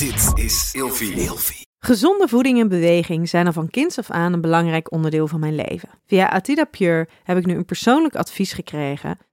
[0.00, 1.66] Dit is Ilfie.
[1.78, 5.54] Gezonde voeding en beweging zijn al van kinds af aan een belangrijk onderdeel van mijn
[5.54, 5.88] leven.
[6.06, 9.18] Via Atida Pure heb ik nu een persoonlijk advies gekregen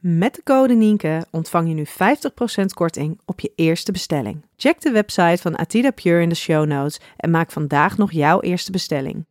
[0.00, 4.44] Met de code Nienke ontvang je nu 50% korting op je eerste bestelling.
[4.56, 8.40] Check de website van Atida Pure in de show notes en maak vandaag nog jouw
[8.40, 9.24] eerste bestelling.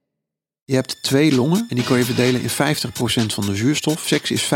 [0.65, 3.99] Je hebt twee longen en die kan je verdelen in 50% van de zuurstof.
[3.99, 4.47] Seks is 50%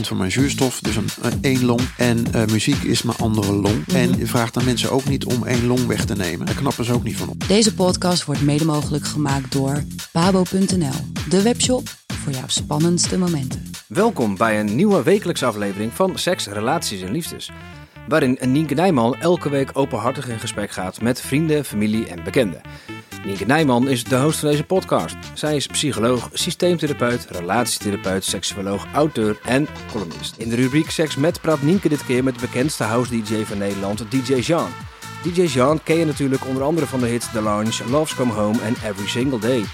[0.00, 1.80] van mijn zuurstof, dus een, een één long.
[1.96, 3.86] En eh, muziek is mijn andere long.
[3.86, 6.46] En je vraagt aan mensen ook niet om één long weg te nemen.
[6.46, 7.48] Daar knappen ze ook niet van op.
[7.48, 10.92] Deze podcast wordt mede mogelijk gemaakt door pabo.nl,
[11.28, 11.88] de webshop
[12.24, 13.70] voor jouw spannendste momenten.
[13.88, 17.50] Welkom bij een nieuwe wekelijkse aflevering van Seks, Relaties en Liefdes.
[18.08, 22.60] Waarin Nienke Nijman elke week openhartig in gesprek gaat met vrienden, familie en bekenden.
[23.24, 25.16] Nienke Nijman is de host van deze podcast.
[25.34, 30.36] Zij is psycholoog, systeemtherapeut, relatietherapeut, seksuoloog, auteur en columnist.
[30.36, 34.10] In de rubriek Seks met praat Nienke dit keer met de bekendste house-dj van Nederland,
[34.10, 34.68] DJ Jean.
[35.22, 38.60] DJ Jean ken je natuurlijk onder andere van de hits The Lounge, Love's Come Home
[38.60, 39.64] en Every Single Day.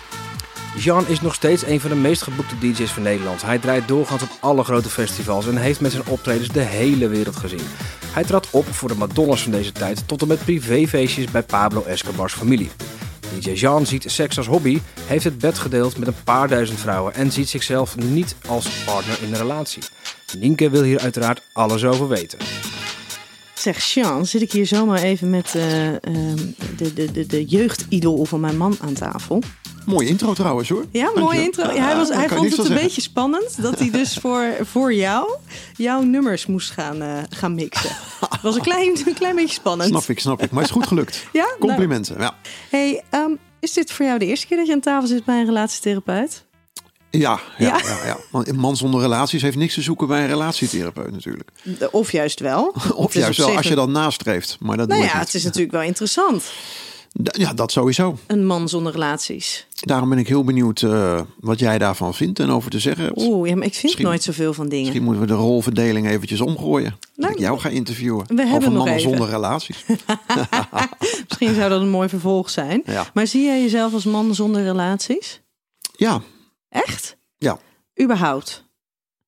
[0.76, 3.42] Jean is nog steeds een van de meest geboekte DJ's van Nederland.
[3.42, 7.36] Hij draait doorgaans op alle grote festivals en heeft met zijn optredens de hele wereld
[7.36, 7.66] gezien.
[8.06, 11.84] Hij trad op voor de Madonna's van deze tijd tot en met privéfeestjes bij Pablo
[11.84, 12.70] Escobar's familie.
[13.38, 17.14] DJ Jean ziet seks als hobby, heeft het bed gedeeld met een paar duizend vrouwen
[17.14, 19.82] en ziet zichzelf niet als partner in een relatie.
[20.38, 22.38] Nienke wil hier uiteraard alles over weten.
[23.54, 25.62] Zeg, Sean, zit ik hier zomaar even met uh,
[26.76, 29.42] de, de, de, de jeugdidol van mijn man aan tafel.
[29.86, 30.84] Mooie intro trouwens hoor.
[30.90, 31.72] Ja, mooie intro.
[31.72, 35.36] Ja, hij was, hij vond het een beetje spannend dat hij dus voor, voor jou
[35.76, 37.90] jouw nummers moest gaan, uh, gaan mixen.
[38.30, 39.88] Het was een klein, een klein beetje spannend.
[39.88, 40.50] Snap ik, snap ik.
[40.50, 41.26] Maar het is goed gelukt.
[41.32, 41.44] ja?
[41.44, 41.58] Nou.
[41.58, 42.16] Complimenten.
[42.18, 42.34] Ja.
[42.70, 45.38] Hey, um, is dit voor jou de eerste keer dat je aan tafel zit bij
[45.38, 46.44] een relatietherapeut?
[47.10, 47.80] Ja, ja, Ja?
[47.84, 48.06] ja?
[48.06, 51.50] Ja, Want een man zonder relaties heeft niks te zoeken bij een relatietherapeut natuurlijk.
[51.90, 52.74] Of juist wel.
[52.94, 54.56] Of juist wel als je dat nastreeft.
[54.60, 56.44] Maar dat Nou ja, het is natuurlijk wel interessant.
[57.12, 58.18] Ja, dat sowieso.
[58.26, 59.66] Een man zonder relaties.
[59.80, 63.18] Daarom ben ik heel benieuwd eh, wat jij daarvan vindt en over te zeggen hebt.
[63.22, 64.84] Oeh, ja, maar ik vind Misschien- nooit zoveel van dingen.
[64.84, 66.96] Misschien moeten we de rolverdeling eventjes omgooien.
[67.16, 68.24] Nou, ik jou ga interviewen.
[68.28, 69.10] we hebben over nog mannen even.
[69.10, 69.84] zonder relaties.
[71.28, 72.82] Misschien zou dat een mooi vervolg zijn.
[72.86, 73.06] Ja.
[73.14, 75.40] Maar zie jij jezelf als man zonder relaties?
[75.96, 76.20] Ja,
[76.68, 77.16] Echt?
[77.38, 77.58] ja.
[78.02, 78.64] Überhaupt?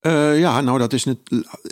[0.02, 1.18] Eh, ja, nou dat is, net,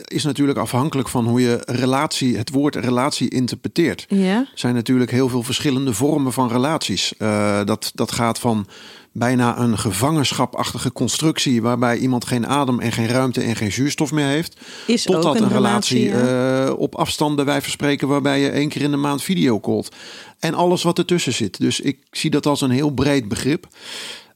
[0.05, 4.07] is natuurlijk afhankelijk van hoe je relatie, het woord relatie interpreteert.
[4.09, 4.37] Ja?
[4.37, 7.17] Er zijn natuurlijk heel veel verschillende vormen van relaties.
[7.17, 8.67] Eh, dat, dat gaat van
[9.13, 11.63] bijna een gevangenschapachtige constructie...
[11.63, 14.61] waarbij iemand geen adem en geen ruimte en geen zuurstof meer heeft...
[14.87, 18.09] Is totdat een, een relatie, eh, op afstand bij wijze van spreken...
[18.09, 19.95] waarbij je één keer in de maand video callt.
[20.39, 21.61] En alles wat ertussen zit.
[21.61, 23.67] Dus ik zie dat als een heel breed begrip.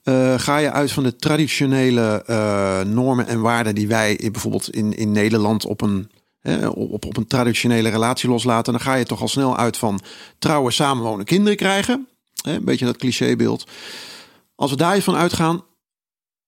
[0.04, 4.70] Eh, ga je uit van de traditionele eh, normen en waarden die wij in- bijvoorbeeld
[4.70, 6.10] in, in Nederland op een,
[6.40, 10.00] hè, op, op een traditionele relatie loslaten, dan ga je toch al snel uit van
[10.38, 12.08] trouwen, samenwonen, kinderen krijgen.
[12.42, 13.66] Hè, een beetje dat clichébeeld.
[14.54, 15.62] Als we daar van uitgaan,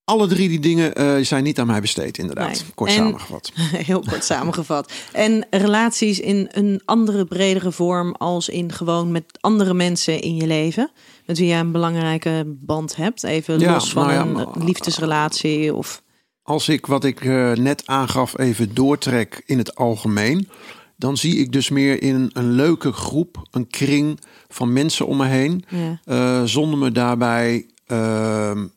[0.03, 2.47] alle drie die dingen eh, zijn niet aan mij besteed, inderdaad.
[2.51, 2.61] Nee.
[2.75, 3.51] Kort En- samengevat.
[3.89, 4.91] Heel kort samengevat.
[5.11, 10.47] En relaties in een andere, bredere vorm als in gewoon met andere mensen in je
[10.47, 10.91] leven.
[11.27, 13.23] Met wie je een belangrijke band hebt.
[13.23, 16.01] Even Ja, los van nou ja, een maar- liefdesrelatie of...
[16.41, 20.49] Als ik wat ik eh, net aangaf even doortrek in het algemeen,
[20.95, 25.25] dan zie ik dus meer in een leuke groep, een kring van mensen om me
[25.25, 25.99] heen, Ja.
[26.05, 28.67] eh, zonder me daarbij ehm,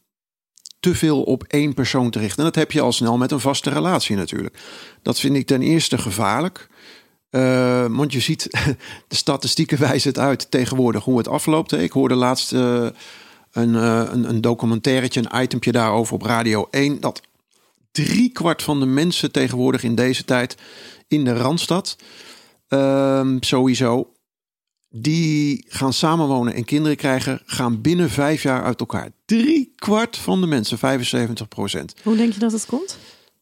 [0.80, 2.38] te veel op één persoon te richten.
[2.38, 4.58] En dat heb je al snel met een vaste relatie natuurlijk.
[5.02, 6.68] Dat vind ik ten eerste gevaarlijk.
[7.30, 8.48] Eh, want je ziet,
[9.08, 11.72] de statistieken wijzen het uit tegenwoordig hoe het afloopt.
[11.72, 12.86] Ik hoorde laatst eh,
[13.52, 17.00] een, eh, een, een documentairetje, een itempje daarover op Radio 1.
[17.00, 17.20] Dat
[17.92, 20.56] driekwart van de mensen tegenwoordig in deze tijd
[21.08, 21.96] in de Randstad
[22.68, 24.12] ehm, sowieso
[24.88, 29.10] die gaan samenwonen en kinderen krijgen, gaan binnen vijf jaar uit elkaar.
[29.24, 31.94] Drie kwart van de mensen, 75 procent.
[32.02, 32.98] Hoe denk je dat het komt?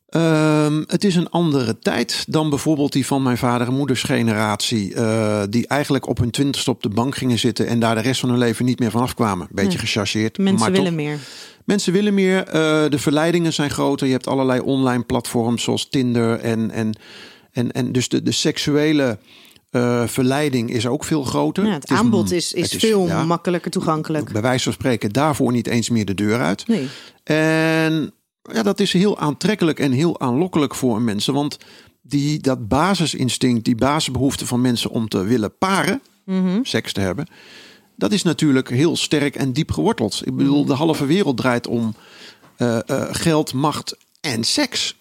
[0.09, 4.95] Ehm, het is een andere tijd dan bijvoorbeeld die van mijn vader en moeders generatie.
[4.95, 8.21] eh, die eigenlijk op hun twintigste op de bank gingen zitten en daar de rest
[8.21, 9.49] van hun leven niet meer vanaf kwamen.
[9.51, 9.79] Beetje Nee.
[9.79, 10.39] gechargeerd.
[10.39, 10.95] Mensen maar willen toch.
[10.97, 11.19] meer.
[11.65, 12.45] Mensen willen meer.
[12.47, 12.53] eh,
[12.91, 14.07] de verleidingen zijn groter.
[14.07, 16.41] Je hebt allerlei online platforms zoals Tinder.
[16.41, 16.93] En, en,
[17.53, 19.19] en, en dus de, de seksuele
[19.71, 21.67] eh, verleiding is ook veel groter.
[21.67, 24.33] Ja, het aanbod is, is, veel ja, makkelijker toegankelijk.
[24.33, 26.67] Bij wijze van spreken daarvoor niet eens meer de deur uit.
[26.69, 26.89] Nee.
[27.25, 28.13] En
[28.53, 31.35] ja, dat is heel aantrekkelijk en heel aanlokkelijk voor mensen.
[31.35, 31.59] Want
[32.03, 36.03] die, dat basisinstinct, die basisbehoefte van mensen om te willen paren,
[36.63, 37.27] seks te hebben,
[37.97, 40.23] dat is natuurlijk heel sterk en diep geworteld.
[40.25, 41.95] Ik bedoel, de halve wereld draait om
[42.57, 44.97] eh, eh, geld, macht en seks.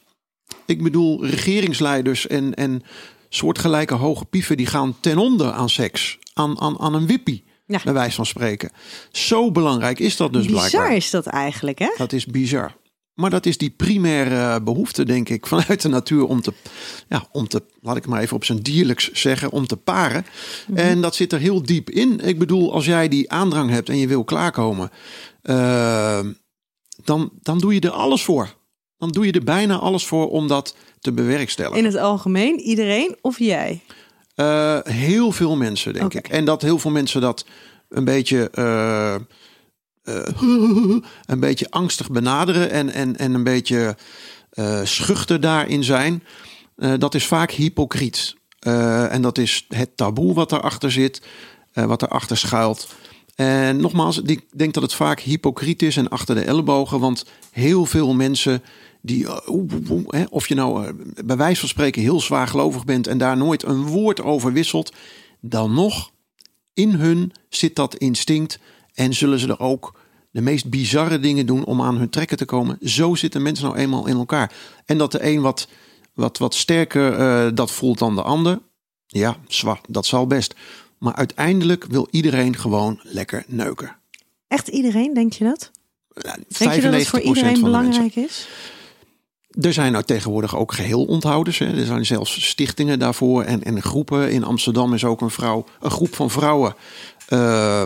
[0.66, 2.82] Ik bedoel, regeringsleiders en, en
[3.30, 6.18] soortgelijke hoge pieven die gaan ten onder aan seks.
[6.34, 7.80] Aan, aan, aan een wippie, Ja.
[7.84, 8.72] bij wijze van spreken.
[9.12, 10.96] Zo belangrijk is dat dus Bizar blijkbaar.
[10.96, 11.90] is dat eigenlijk, hè?
[11.98, 12.76] Dat is bizar.
[13.18, 16.54] Maar dat is die primaire behoefte, denk ik, vanuit de natuur om te,
[17.10, 20.26] ja, om te, laat ik maar even op zijn dierlijks zeggen, om te paren.
[20.74, 22.20] En dat zit er heel diep in.
[22.20, 24.90] Ik bedoel, als jij die aandrang hebt en je wil klaarkomen,
[25.42, 26.20] eh,
[27.04, 28.56] dan, dan doe je er alles voor.
[28.98, 31.80] Dan doe je er bijna alles voor om dat te bewerkstelligen.
[31.80, 33.82] In het algemeen, iedereen of jij?
[34.36, 36.28] Eh, heel veel mensen, denk ik.
[36.28, 37.46] En dat heel veel mensen dat
[37.90, 39.16] een beetje, eh,
[40.08, 40.24] eh,
[41.26, 43.98] een beetje angstig benaderen en, en, en een beetje
[44.50, 46.24] eh, schuchter daarin zijn.
[46.76, 48.36] Eh, dat is vaak hypocriet.
[48.60, 51.22] En dat is het taboe wat daarachter zit,
[51.74, 52.88] wat erachter schuilt.
[53.36, 57.00] En nogmaals, ik denk dat het vaak hypocriet is en achter de ellebogen.
[57.00, 58.64] Want heel veel mensen
[59.02, 59.48] die,
[60.30, 60.94] of je nou
[61.26, 64.94] bij wijze van spreken heel zwaar gelovig bent en daar nooit een woord over wisselt,
[65.42, 66.12] dan nog
[66.74, 68.60] in hun zit dat instinct
[68.98, 69.97] en zullen ze er ook
[70.32, 72.78] de meest bizarre dingen doen om aan hun trekken te komen.
[72.82, 74.52] Zo zitten mensen nou eenmaal in elkaar.
[74.86, 75.68] En dat de een wat,
[76.14, 78.60] wat, wat sterker eh, dat voelt dan de ander,
[79.08, 80.56] ja, zwaar, dat zal best.
[80.98, 83.96] Maar uiteindelijk wil iedereen gewoon lekker neuken.
[84.48, 85.72] Echt iedereen, denk je dat?
[86.58, 88.48] Denk je dat het voor 95% iedereen belangrijk is?
[89.62, 91.58] Er zijn nou tegenwoordig ook geheel onthouders.
[91.58, 91.78] Hè.
[91.80, 94.32] Er zijn zelfs stichtingen daarvoor en, en groepen.
[94.32, 96.76] In Amsterdam is ook een, vrouw, een groep van vrouwen
[97.28, 97.84] eh,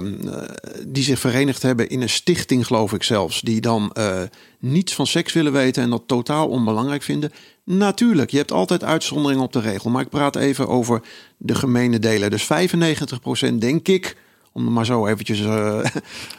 [0.88, 3.42] die zich verenigd hebben in een stichting, geloof ik zelfs.
[3.42, 4.22] Die dan eh,
[4.60, 7.32] niets van seks willen weten en dat totaal onbelangrijk vinden.
[7.64, 9.90] Natuurlijk, je hebt altijd uitzonderingen op de regel.
[9.90, 11.02] Maar ik praat even over
[11.38, 12.30] de gemene delen.
[12.30, 12.44] Dus
[13.52, 14.18] 95% denk ik,
[14.52, 15.80] om er maar zo eventjes eh,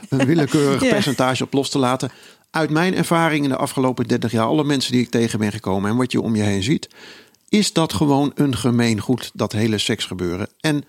[0.09, 2.11] een willekeurig percentage op los te laten.
[2.51, 5.91] Uit mijn ervaring in de afgelopen 30 jaar, alle mensen die ik tegen ben gekomen
[5.91, 6.89] en wat je om je heen ziet,
[7.49, 10.49] is dat gewoon een gemeen goed, dat hele seksgebeuren.
[10.61, 10.85] En,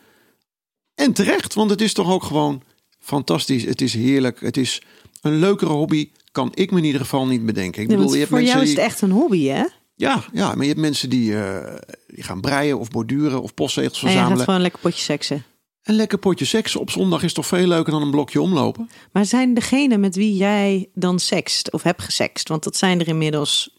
[0.95, 2.61] en terecht, want het is toch ook gewoon
[2.99, 3.63] fantastisch.
[3.63, 4.39] Het is heerlijk.
[4.41, 4.81] Het is
[5.21, 7.81] een leukere hobby, kan ik me in ieder geval niet bedenken.
[7.81, 9.63] Ik bedoel, je hebt voor jou is het echt een hobby, hè?
[9.95, 11.75] ja, ja, maar je hebt mensen die, eh,
[12.07, 14.45] die gaan breien of borduren of postzegels En je gaat verzamelen.
[14.45, 15.43] gewoon lekker potje seksen.
[15.83, 18.89] Een lekker potje seks op zondag is toch veel leuker dan een blokje omlopen?
[19.11, 23.07] Maar zijn degene met wie jij dan sekst of hebt gesext, want dat zijn er
[23.07, 23.69] inmiddels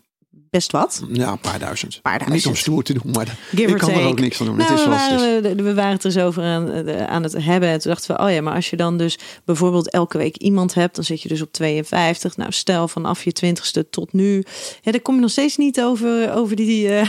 [0.50, 1.02] best wat.
[1.12, 1.98] Ja, een paar duizend.
[2.02, 4.56] Paar Niet om stoer te doen, maar Give ik kan er ook niks van doen.
[4.56, 5.42] Nou, het is we, zoals het is.
[5.42, 7.68] waren, we waren het er over aan, eh, aan het hebben.
[7.68, 10.74] En toen dachten we, oh ja, maar als je dan dus bijvoorbeeld elke week iemand
[10.74, 12.36] hebt, dan zit je dus op 52.
[12.36, 14.44] Nou, stel vanaf je twintigste tot nu.
[14.82, 17.08] Ja, dan kom je nog steeds niet over, over die eh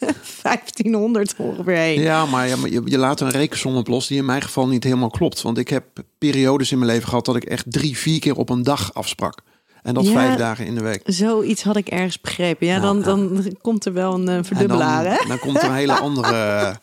[0.42, 2.00] 1500 ongeveer heen.
[2.00, 4.68] Ja, maar, ja, maar je, je laat een rekensom op los die in mijn geval
[4.68, 5.42] niet helemaal klopt.
[5.42, 5.84] Want ik heb
[6.18, 9.38] periodes in mijn leven gehad dat ik echt drie, vier keer op een dag afsprak.
[9.82, 10.12] En dat Ja.
[10.12, 11.00] vijf dagen in de week.
[11.04, 12.66] Zoiets had ik ergens begrepen.
[12.66, 15.74] Ja, Ja, dan, dan komt er wel een eh, verdubbelaar, dan, dan komt er een
[15.74, 16.74] hele andere,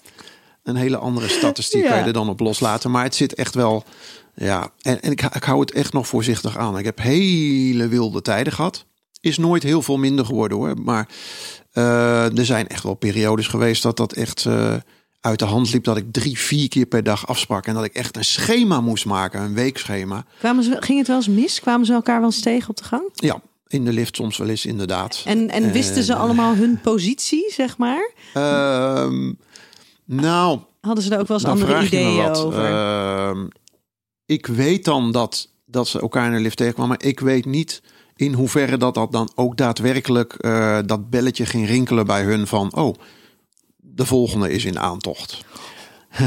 [0.64, 1.90] een hele andere statistiek Ja.
[1.90, 2.92] kan je er dan op loslaten.
[2.92, 3.84] Maar het zit echt wel,
[4.36, 4.70] ja.
[4.82, 6.78] En, en ik, ik hou het echt nog voorzichtig aan.
[6.78, 8.86] Ik heb hele wilde tijden gehad.
[9.22, 10.74] Is nooit heel veel minder geworden hoor.
[10.84, 11.08] Maar
[11.72, 14.74] eh, er zijn echt wel periodes geweest dat dat echt eh,
[15.28, 15.84] uit de hand liep.
[15.84, 17.66] Dat ik drie, vier keer per dag afsprak.
[17.66, 20.26] En dat ik echt een schema moest maken, een weekschema.
[20.40, 21.60] Kwamen ze, ging het wel eens mis?
[21.60, 23.04] Kwamen ze elkaar wel eens tegen op de gang?
[23.14, 25.24] Ja, in de lift soms wel eens inderdaad.
[25.26, 28.12] En, en wisten ze En, allemaal hun positie, zeg maar?
[28.34, 29.34] Ehm,
[30.06, 32.66] nou, Hadden ze daar ook wel eens andere ideeën over?
[32.66, 33.48] Ehm,
[34.26, 36.98] ik weet dan dat, dat ze elkaar in de lift tegenkwamen.
[36.98, 37.82] Maar ik weet niet
[38.16, 42.76] in hoeverre dat, dat dan ook daadwerkelijk eh, dat belletje ging rinkelen bij hun van...
[42.76, 42.96] Oh,
[43.98, 45.46] de volgende is in aantocht.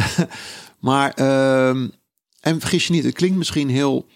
[0.89, 1.89] maar, ehm,
[2.41, 4.07] en vergis je niet, het klinkt misschien heel...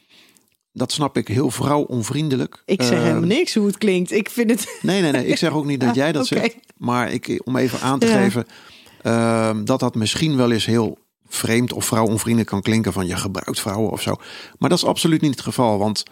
[0.73, 2.63] Dat snap ik, heel vrouwonvriendelijk.
[2.65, 4.13] ik zeg Ehm, helemaal niks hoe het klinkt.
[4.13, 4.79] Ik vind het...
[4.83, 5.27] Nee, nee, nee.
[5.27, 6.57] Ik zeg ook niet dat jij dat zegt.
[6.77, 8.23] Maar ik, om even aan te Ja.
[8.23, 8.47] geven
[9.03, 13.61] ehm, dat dat misschien wel eens heel vreemd of vrouwonvriendelijk kan klinken van je gebruikt
[13.61, 14.17] vrouwen of zo.
[14.59, 15.79] Maar dat is absoluut niet het geval.
[15.79, 16.03] Want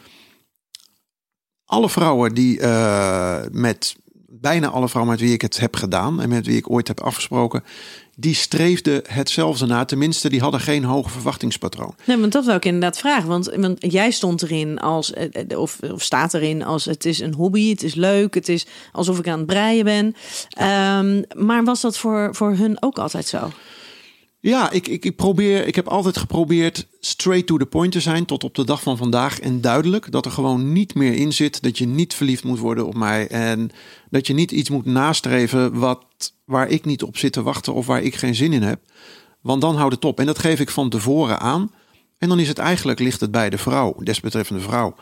[1.64, 3.96] alle vrouwen die eh, met
[4.42, 7.00] bijna alle vrouwen met wie ik het heb gedaan en met wie ik ooit heb
[7.00, 7.64] afgesproken,
[8.14, 9.84] die streefden hetzelfde na.
[9.84, 11.94] Tenminste, die hadden geen hoge verwachtingspatroon.
[12.04, 13.28] Nee, want dat wil ik inderdaad vragen.
[13.28, 17.18] Want, want jij stond erin als, eh, eh, of, of staat erin als het is
[17.18, 20.14] een hobby, het is leuk, het is alsof ik aan het breien ben.
[20.50, 23.50] Ehm, maar was dat voor, voor hun ook altijd zo?
[24.42, 28.24] Ja, ik, ik, ik probeer, ik heb altijd geprobeerd straight to the point te zijn
[28.24, 29.40] tot op de dag van vandaag.
[29.40, 32.86] En duidelijk dat er gewoon niet meer in zit dat je niet verliefd moet worden
[32.86, 33.28] op mij.
[33.28, 33.70] En
[34.10, 36.04] dat je niet iets moet nastreven wat,
[36.44, 38.80] waar ik niet op zit te wachten of waar ik geen zin in heb.
[39.40, 40.20] Want dan houdt het op.
[40.20, 41.70] En dat geef ik van tevoren aan.
[42.18, 44.94] En dan is het eigenlijk, ligt het bij de vrouw, desbetreffende vrouw,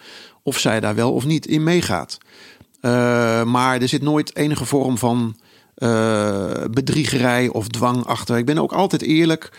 [0.42, 2.18] of zij daar wel of niet in meegaat.
[2.80, 5.36] Uh, maar er zit nooit enige vorm van
[5.80, 8.36] uh, bedriegerij of dwang achter.
[8.36, 9.52] Ik ben ook altijd eerlijk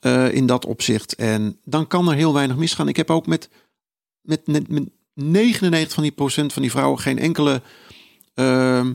[0.00, 1.14] uh, in dat opzicht.
[1.14, 2.88] En dan kan er heel weinig misgaan.
[2.88, 3.48] Ik heb ook met,
[4.20, 7.62] met, met, met 99 van die procent van die vrouwen geen enkele
[8.34, 8.86] uh,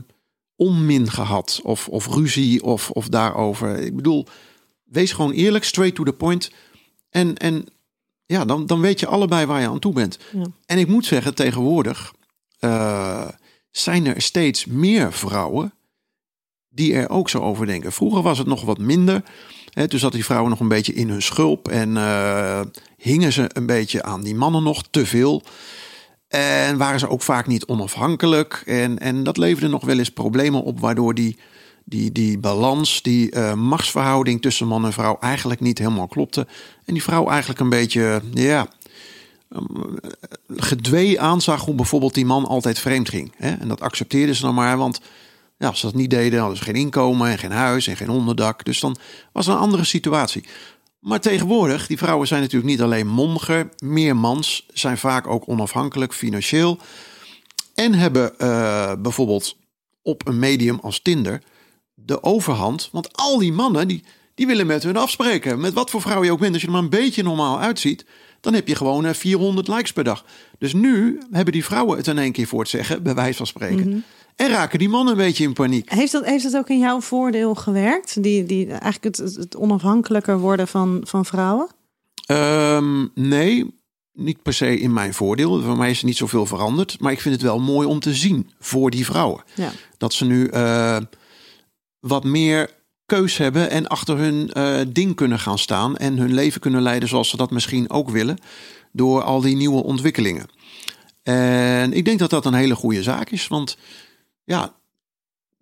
[0.56, 1.60] onmin gehad.
[1.62, 3.78] Of, of ruzie of, of daarover.
[3.78, 4.26] Ik bedoel,
[4.84, 6.50] wees gewoon eerlijk, straight to the point.
[7.10, 7.66] En, en
[8.26, 10.18] ja, dan, dan weet je allebei waar je aan toe bent.
[10.32, 10.46] Ja.
[10.66, 12.14] En ik moet zeggen, tegenwoordig
[12.60, 13.28] uh,
[13.70, 15.72] zijn er steeds meer vrouwen
[16.74, 17.92] die er ook zo over denken.
[17.92, 19.22] Vroeger was het nog wat minder.
[19.70, 22.60] Hè, toen zat die vrouwen nog een beetje in hun schulp en uh,
[22.96, 25.42] hingen ze een beetje aan die mannen nog te veel.
[26.28, 28.62] En waren ze ook vaak niet onafhankelijk.
[28.66, 31.38] En, en dat leverde nog wel eens problemen op, waardoor die,
[31.84, 36.46] die, die balans, die uh, machtsverhouding tussen man en vrouw eigenlijk niet helemaal klopte.
[36.84, 38.68] En die vrouw eigenlijk een beetje, ja,
[40.56, 43.32] gedwee aanzag hoe bijvoorbeeld die man altijd vreemd ging.
[43.36, 43.50] Hè?
[43.50, 45.00] En dat accepteerde ze dan maar, want
[45.62, 48.10] ja, als ze dat niet deden, hadden ze geen inkomen en geen huis en geen
[48.10, 48.64] onderdak.
[48.64, 48.96] Dus dan
[49.32, 50.44] was het een andere situatie.
[50.98, 56.14] Maar tegenwoordig, die vrouwen zijn natuurlijk niet alleen mondiger, meer mans, zijn vaak ook onafhankelijk
[56.14, 56.78] financieel.
[57.74, 59.56] En hebben uh, bijvoorbeeld
[60.02, 61.42] op een medium als Tinder
[61.94, 62.88] de overhand.
[62.92, 64.04] Want al die mannen, die,
[64.34, 65.60] die willen met hun afspreken.
[65.60, 66.52] Met wat voor vrouw je ook bent.
[66.52, 68.04] Als je er maar een beetje normaal uitziet,
[68.40, 70.24] dan heb je gewoon 400 eh, likes per dag.
[70.58, 73.46] Dus nu hebben die vrouwen het in één keer voor het zeggen, bij wijze van
[73.46, 73.82] spreken.
[73.82, 74.04] -hmm.
[74.36, 75.92] En raken die mannen een beetje in paniek.
[75.92, 78.22] Heeft dat, heeft dat ook in jouw voordeel gewerkt?
[78.22, 81.68] Die, die, eigenlijk het, het onafhankelijker worden van, van vrouwen?
[82.26, 83.74] Um, nee,
[84.12, 85.62] niet per se in mijn voordeel.
[85.62, 87.00] Voor mij is er niet zoveel veranderd.
[87.00, 89.42] Maar ik vind het wel mooi om te zien voor die vrouwen.
[89.54, 89.70] Ja.
[89.98, 90.96] Dat ze nu uh,
[92.00, 92.70] wat meer
[93.06, 95.96] keus hebben en achter hun uh, ding kunnen gaan staan.
[95.96, 98.38] En hun leven kunnen leiden zoals ze dat misschien ook willen.
[98.92, 100.46] Door al die nieuwe ontwikkelingen.
[101.22, 103.48] En ik denk dat dat een hele goede zaak is.
[103.48, 103.76] Want
[104.44, 104.74] ja,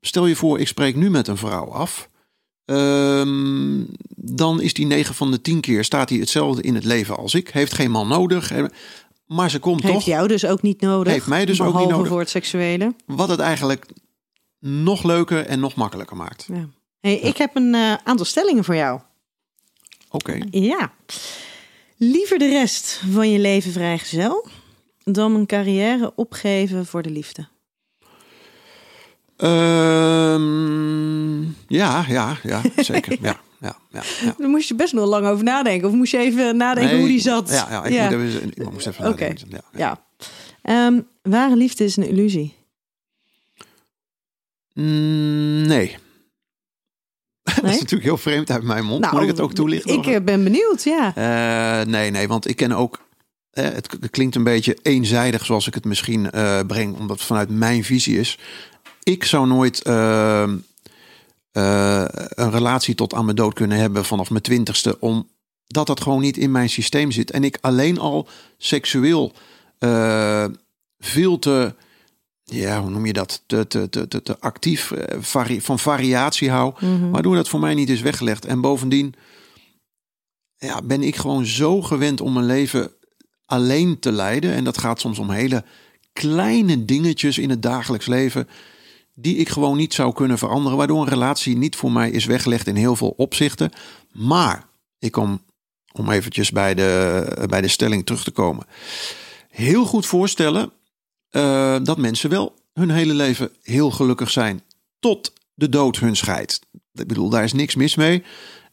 [0.00, 2.08] stel je voor, ik spreek nu met een vrouw af.
[2.64, 7.16] Um, dan is die 9 van de 10 keer staat hij hetzelfde in het leven
[7.16, 7.48] als ik.
[7.48, 8.52] Heeft geen man nodig.
[9.26, 10.04] Maar ze komt heeft toch.
[10.04, 11.12] Heeft jou dus ook niet nodig.
[11.12, 12.08] Heeft mij dus ook niet nodig.
[12.08, 12.94] voor het seksuele.
[13.06, 13.86] Wat het eigenlijk
[14.58, 16.46] nog leuker en nog makkelijker maakt.
[16.52, 16.68] Ja.
[17.00, 19.00] Hey, Ik heb een uh, aantal stellingen voor jou.
[20.10, 20.30] Oké.
[20.30, 20.62] Okay.
[20.62, 20.92] Ja.
[21.96, 24.48] Liever de rest van je leven vrijgezel
[25.04, 27.48] dan een carrière opgeven voor de liefde.
[29.42, 31.00] Um,
[31.68, 33.16] ja, ja, ja, zeker.
[33.22, 33.40] ja.
[33.60, 34.34] Ja, ja, ja.
[34.38, 35.88] Dan moest je best nog lang over nadenken.
[35.88, 37.48] Of moest je even nadenken nee, hoe die zat?
[37.48, 38.10] Ja, ja, ik, ja.
[38.10, 39.28] Even, ik moest even okay.
[39.28, 39.60] nadenken.
[39.76, 40.00] Ja,
[40.64, 40.86] ja.
[40.86, 42.54] Um, ware liefde is een illusie?
[44.74, 45.66] Mm, nee.
[45.66, 45.96] Nee?
[47.62, 49.00] dat is natuurlijk heel vreemd uit mijn mond.
[49.00, 49.94] Nou, Moet ik het ook toelichten?
[49.94, 50.22] Ik nog?
[50.22, 51.12] ben benieuwd, ja.
[51.16, 53.08] Uh, nee, nee, want ik ken ook...
[53.50, 57.50] Eh, het klinkt een beetje eenzijdig zoals ik het misschien uh, breng, omdat het vanuit
[57.50, 58.38] mijn visie is
[59.02, 60.48] ik zou nooit uh,
[61.52, 66.20] uh, een relatie tot aan mijn dood kunnen hebben vanaf mijn twintigste, omdat dat gewoon
[66.20, 67.30] niet in mijn systeem zit.
[67.30, 68.28] En ik alleen al
[68.58, 69.32] seksueel
[69.78, 70.44] uh,
[70.98, 71.74] veel te,
[72.44, 76.74] ja, hoe noem je dat, te, te, te, te, te actief vari van variatie hou,
[76.78, 77.10] mm -hmm.
[77.10, 78.44] waardoor dat voor mij niet is weggelegd.
[78.44, 79.14] En bovendien
[80.56, 82.90] ja, ben ik gewoon zo gewend om mijn leven
[83.46, 84.52] alleen te leiden.
[84.52, 85.64] En dat gaat soms om hele
[86.12, 88.48] kleine dingetjes in het dagelijks leven
[89.20, 92.66] die ik gewoon niet zou kunnen veranderen, waardoor een relatie niet voor mij is weggelegd
[92.66, 93.70] in heel veel opzichten.
[94.12, 94.66] Maar
[94.98, 95.42] ik kom,
[95.92, 98.66] om eventjes bij de, bij de stelling terug te komen,
[99.48, 100.72] heel goed voorstellen
[101.30, 104.62] uh, dat mensen wel hun hele leven heel gelukkig zijn
[104.98, 106.60] tot de dood hun scheidt.
[106.92, 108.22] Ik bedoel, daar is niks mis mee.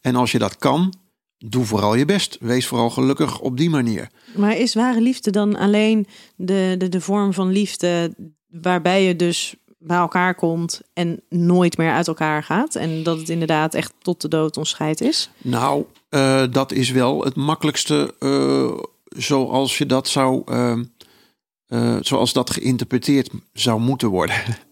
[0.00, 0.94] En als je dat kan,
[1.38, 2.36] doe vooral je best.
[2.40, 4.10] Wees vooral gelukkig op die manier.
[4.36, 8.14] Maar is ware liefde dan alleen de, de, de vorm van liefde
[8.46, 12.74] waarbij je dus bij elkaar komt en nooit meer uit elkaar gaat.
[12.74, 15.30] En dat het inderdaad echt tot de dood ons scheidt is?
[15.42, 20.42] Nou, uh, dat is wel het makkelijkste uh, zoals je dat zou.
[20.46, 20.78] Uh,
[22.00, 24.36] zoals dat geïnterpreteerd zou moeten worden.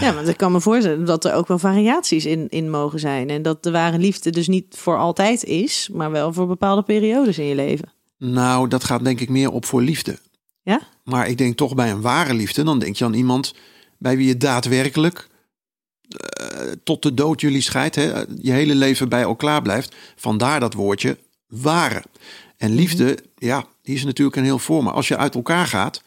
[0.00, 3.30] Ja, want ik kan me voorstellen dat er ook wel variaties in, in mogen zijn.
[3.30, 7.38] En dat de ware liefde dus niet voor altijd is, maar wel voor bepaalde periodes
[7.38, 7.92] in je leven.
[8.18, 10.18] Nou, dat gaat denk ik meer op voor liefde.
[10.62, 10.80] Ja?
[11.04, 13.54] Maar ik denk toch bij een ware liefde, dan denk je aan iemand
[14.04, 15.28] bij wie je daadwerkelijk
[16.08, 19.94] uh, tot de dood jullie scheidt, hè, je hele leven bij elkaar blijft.
[20.16, 22.04] Vandaar dat woordje ware.
[22.56, 24.88] En liefde, ja, die is natuurlijk een heel vorm.
[24.88, 26.02] Als je uit elkaar gaat,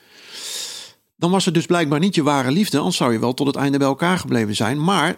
[1.15, 2.77] dan was het dus blijkbaar niet je ware liefde.
[2.77, 4.83] Anders zou je wel tot het einde bij elkaar gebleven zijn.
[4.83, 5.15] Maar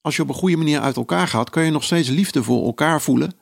[0.00, 2.64] als je op een goede manier uit elkaar gaat, kan je nog steeds liefde voor
[2.64, 3.32] elkaar voelen.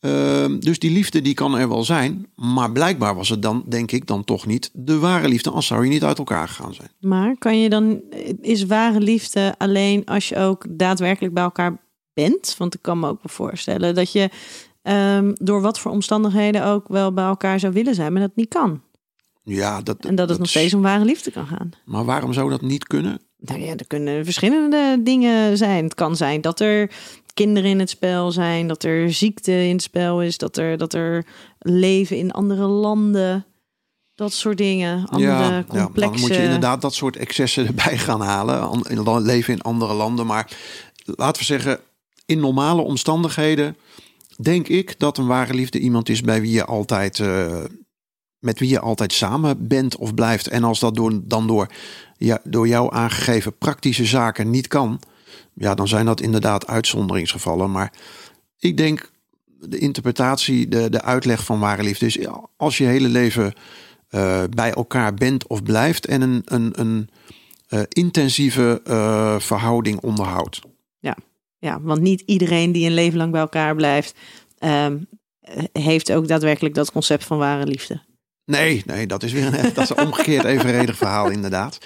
[0.00, 2.26] Ehm, dus die liefde die kan er wel zijn.
[2.34, 5.48] Maar blijkbaar was het dan, denk ik, dan toch niet de ware liefde.
[5.48, 6.88] Anders zou je niet uit elkaar gegaan zijn.
[7.00, 8.00] Maar kan je dan,
[8.40, 11.80] is ware liefde alleen als je ook daadwerkelijk bij elkaar
[12.14, 12.54] bent?
[12.58, 14.30] Want ik kan me ook wel voorstellen dat je
[14.82, 18.48] ehm, door wat voor omstandigheden ook wel bij elkaar zou willen zijn, maar dat niet
[18.48, 18.82] kan.
[19.44, 21.70] Ja, dat, En dat het nog steeds om ware liefde kan gaan.
[21.84, 23.20] Maar waarom zou dat niet kunnen?
[23.40, 25.84] Nou ja, er kunnen verschillende dingen zijn.
[25.84, 26.90] Het kan zijn dat er
[27.44, 30.94] kinderen in het spel zijn, dat er ziekte in het spel is, dat er, dat
[30.94, 31.26] er
[31.58, 33.46] leven in andere landen,
[34.14, 35.08] dat soort dingen.
[35.08, 36.00] Andere ja, complexe.
[36.00, 38.82] ja, dan moet je inderdaad dat soort excessen erbij gaan halen.
[38.88, 40.26] In Leven in andere landen.
[40.26, 40.56] Maar
[41.04, 41.80] laten we zeggen,
[42.26, 43.76] in normale omstandigheden
[44.36, 47.64] denk ik dat een ware liefde iemand is bij wie je altijd, eh,
[48.38, 50.48] met wie je altijd samen bent of blijft.
[50.48, 51.68] En als dat door, dan door,
[52.16, 55.00] ja, door jou aangegeven praktische zaken niet kan,
[55.58, 57.70] ja, dan zijn dat inderdaad uitzonderingsgevallen.
[57.70, 57.92] Maar
[58.58, 59.10] ik denk
[59.60, 62.18] de interpretatie, de, de uitleg van ware liefde is
[62.56, 63.52] als je hele leven
[64.08, 67.08] eh, bij elkaar bent of blijft en een, een, een
[67.68, 70.60] eh, intensieve eh, verhouding onderhoudt.
[71.58, 74.14] Ja, want niet iedereen die een leven lang bij elkaar blijft,
[74.58, 74.98] ehm,
[75.40, 78.02] eh, heeft ook daadwerkelijk dat concept van ware liefde.
[78.48, 81.78] Nee, nee, dat is weer een, dat is een omgekeerd evenredig verhaal, inderdaad.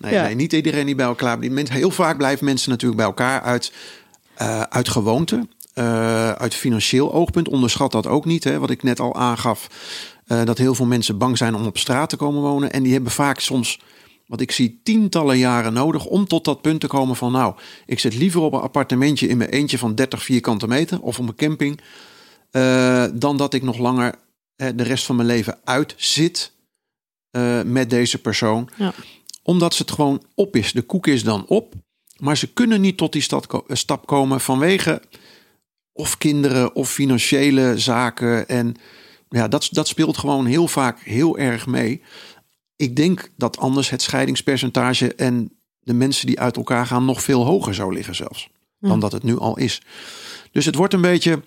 [0.00, 0.22] Nee, Ja.
[0.22, 3.72] nee, niet iedereen die bij elkaar mensen, Heel vaak blijven mensen natuurlijk bij elkaar uit,
[4.34, 7.48] eh, uit gewoonte, eh, uit financieel oogpunt.
[7.48, 9.66] Onderschat dat ook niet, hè, wat ik net al aangaf.
[10.26, 12.72] eh, dat heel veel mensen bang zijn om op straat te komen wonen.
[12.72, 13.80] En die hebben vaak soms,
[14.26, 17.32] wat ik zie, tientallen jaren nodig om tot dat punt te komen van...
[17.32, 17.54] nou,
[17.86, 21.00] ik zit liever op een appartementje in mijn eentje van 30 vierkante meter...
[21.00, 21.80] of op een camping,
[23.20, 24.14] dan dat ik nog langer
[24.58, 26.52] de rest van mijn leven uit zit
[27.30, 28.68] eh, met deze persoon.
[28.76, 28.92] Ja.
[29.42, 30.72] Omdat ze het gewoon op is.
[30.72, 31.74] De koek is dan op.
[32.16, 35.02] Maar ze kunnen niet tot die ko- eh, stap komen vanwege
[35.92, 38.48] of kinderen of financiële zaken.
[38.48, 38.74] En
[39.28, 42.02] ja, dat, dat speelt gewoon heel vaak heel erg mee.
[42.76, 47.44] Ik denk dat anders het scheidingspercentage en de mensen die uit elkaar gaan nog veel
[47.44, 48.48] hoger zou liggen zelfs.
[48.80, 49.82] Dan dat het nu al is.
[50.52, 51.42] Dus het wordt een beetje.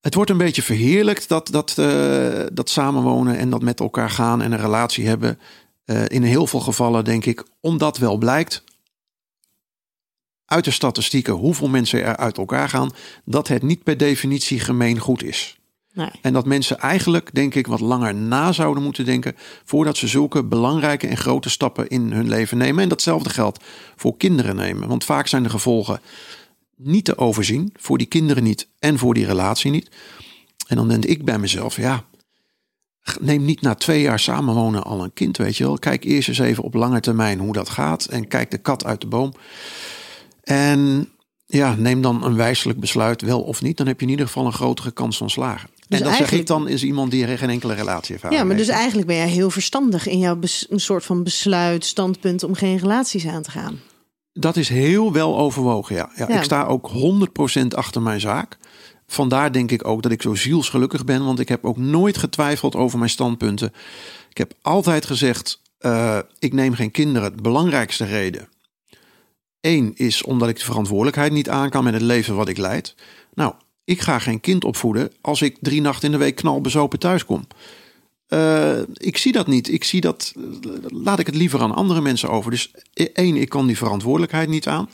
[0.00, 4.42] Het wordt een beetje verheerlijkt dat, dat, eh, dat samenwonen en dat met elkaar gaan
[4.42, 5.38] en een relatie hebben.
[5.84, 8.64] Eh, in heel veel gevallen denk ik, omdat wel blijkt
[10.44, 12.90] uit de statistieken hoeveel mensen er uit elkaar gaan,
[13.24, 15.60] dat het niet per definitie gemeen goed is.
[15.92, 16.10] Nee.
[16.22, 20.44] En dat mensen eigenlijk, denk ik, wat langer na zouden moeten denken voordat ze zulke
[20.44, 22.82] belangrijke en grote stappen in hun leven nemen.
[22.82, 23.64] En datzelfde geldt
[23.96, 24.88] voor kinderen nemen.
[24.88, 26.00] Want vaak zijn de gevolgen
[26.82, 29.90] niet te overzien, voor die kinderen niet en voor die relatie niet.
[30.66, 32.04] En dan denk ik bij mezelf, ja,
[33.20, 35.78] neem niet na twee jaar samenwonen al een kind, weet je wel.
[35.78, 39.00] Kijk eerst eens even op lange termijn hoe dat gaat en kijk de kat uit
[39.00, 39.32] de boom.
[40.42, 41.08] En
[41.46, 43.76] ja, neem dan een wijselijk besluit, wel of niet.
[43.76, 45.68] Dan heb je in ieder geval een grotere kans van slagen.
[45.88, 48.34] en dat zeg ik dan is iemand die geen enkele relatie heeft.
[48.34, 50.38] Ja, maar dus eigenlijk ben jij heel verstandig in jouw
[50.68, 53.80] een soort van besluit, standpunt om geen relaties aan te gaan.
[54.32, 56.10] Dat is heel wel overwogen, ja.
[56.16, 56.36] ja, Ja.
[56.36, 56.90] Ik sta ook
[57.60, 58.58] 100% achter mijn zaak.
[59.06, 61.24] Vandaar denk ik ook dat ik zo zielsgelukkig ben.
[61.24, 63.72] Want ik heb ook nooit getwijfeld over mijn standpunten.
[64.30, 67.36] Ik heb altijd gezegd, eh, ik neem geen kinderen.
[67.36, 68.48] De belangrijkste reden.
[69.60, 72.94] Eén is omdat ik de verantwoordelijkheid niet aan kan met het leven wat ik leid.
[73.34, 77.24] Nou, ik ga geen kind opvoeden als ik drie nachten in de week knalbezopen thuis
[77.24, 77.46] kom.
[78.30, 79.72] Eh, ik zie dat niet.
[79.72, 80.32] Ik zie dat.
[80.86, 82.50] Laat ik het liever aan andere mensen over.
[82.50, 84.88] Dus e- één, ik kan die verantwoordelijkheid niet aan.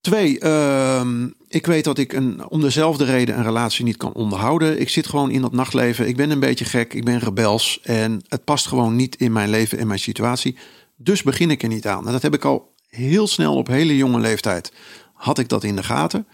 [0.00, 4.80] Twee, ehm, ik weet dat ik een, om dezelfde reden een relatie niet kan onderhouden.
[4.80, 6.08] Ik zit gewoon in dat nachtleven.
[6.08, 6.94] Ik ben een beetje gek.
[6.94, 7.80] Ik ben rebels.
[7.82, 10.56] En het past gewoon niet in mijn leven en mijn situatie.
[10.96, 12.06] Dus begin ik er niet aan.
[12.06, 14.72] En dat heb ik al heel snel op hele jonge leeftijd.
[15.14, 16.26] Had ik dat in de gaten.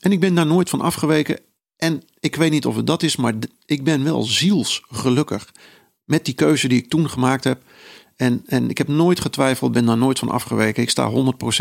[0.00, 1.38] En ik ben daar nooit van afgeweken.
[1.76, 3.34] En ik weet niet of het dat is, maar
[3.66, 5.52] ik ben wel zielsgelukkig
[6.04, 7.62] met die keuze die ik toen gemaakt heb.
[8.16, 10.82] En, en ik heb nooit getwijfeld, ben daar noonooit van afgeweken.
[10.82, 11.10] Ik sta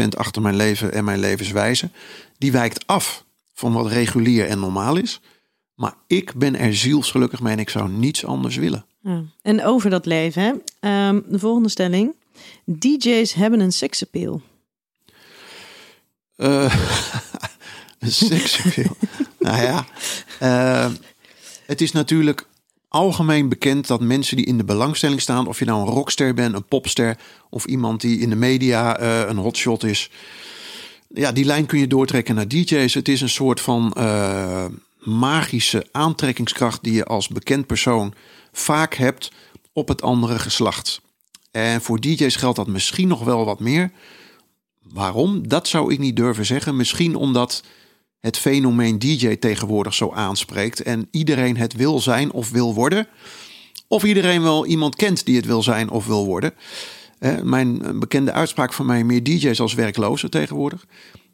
[0.04, 1.90] 100% achter mijn leven en mijn levenswijze.
[2.38, 5.22] Die wijkt af van wat regulier en normaal is.
[5.76, 8.86] Maar ik ben er zielsgelukkig mee en ik zou niets anders willen.
[9.02, 9.24] Ja.
[9.42, 10.54] En over dat leven, hè?
[10.80, 12.16] Ehm, de volgende stelling.
[12.66, 14.42] DJ's hebben een seksappeal.
[16.36, 16.76] Eh
[18.00, 18.98] seksueel.
[19.46, 19.86] nou ja,
[20.40, 20.92] eh,
[21.66, 22.48] het is natuurlijk
[22.88, 26.56] algemeen bekend dat mensen die in de belangstelling staan, of je nou een rockster bent,
[26.56, 27.18] een popster
[27.50, 30.10] of iemand die in de media eh, een hotshot is,
[31.08, 32.94] ja, die lijn kun je doortrekken naar DJ's.
[32.94, 34.66] Het is een soort van eh,
[35.00, 38.14] magische aantrekkingskracht die je als bekend persoon
[38.52, 39.32] vaak hebt
[39.74, 41.02] op het andere geslacht.
[41.52, 43.92] En voor DJ's geldt dat misschien nog wel wat meer.
[44.82, 45.48] Waarom?
[45.48, 46.76] Dat zou ik niet durven zeggen.
[46.76, 47.64] Misschien omdat
[48.26, 53.08] het fenomeen DJ tegenwoordig zo aanspreekt en iedereen het wil zijn of wil worden.
[53.88, 56.54] Of iedereen wel iemand kent die het wil zijn of wil worden.
[57.20, 60.86] Eh, mijn bekende uitspraak van mij: meer DJ's als werklozen tegenwoordig.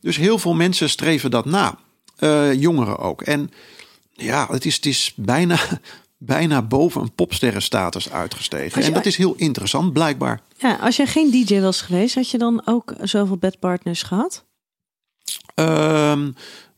[0.01, 1.77] Dus heel veel mensen streven dat na.
[2.17, 3.21] Eh, jongeren ook.
[3.21, 3.51] En
[4.11, 5.57] ja, het is, het is bijna,
[6.17, 8.81] bijna boven een popsterrenstatus uitgestegen.
[8.81, 10.41] Je- En dat is heel interessant, blijkbaar.
[10.57, 14.45] Ja, als je geen DJ was geweest, had je dan ook zoveel bedpartners gehad?
[15.55, 16.31] Ehm,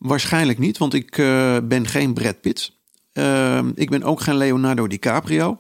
[0.04, 2.72] waarschijnlijk niet, want ik eh, ben geen Brad Pitt.
[3.14, 5.60] Ehm, ik ben ook geen Leonardo DiCaprio.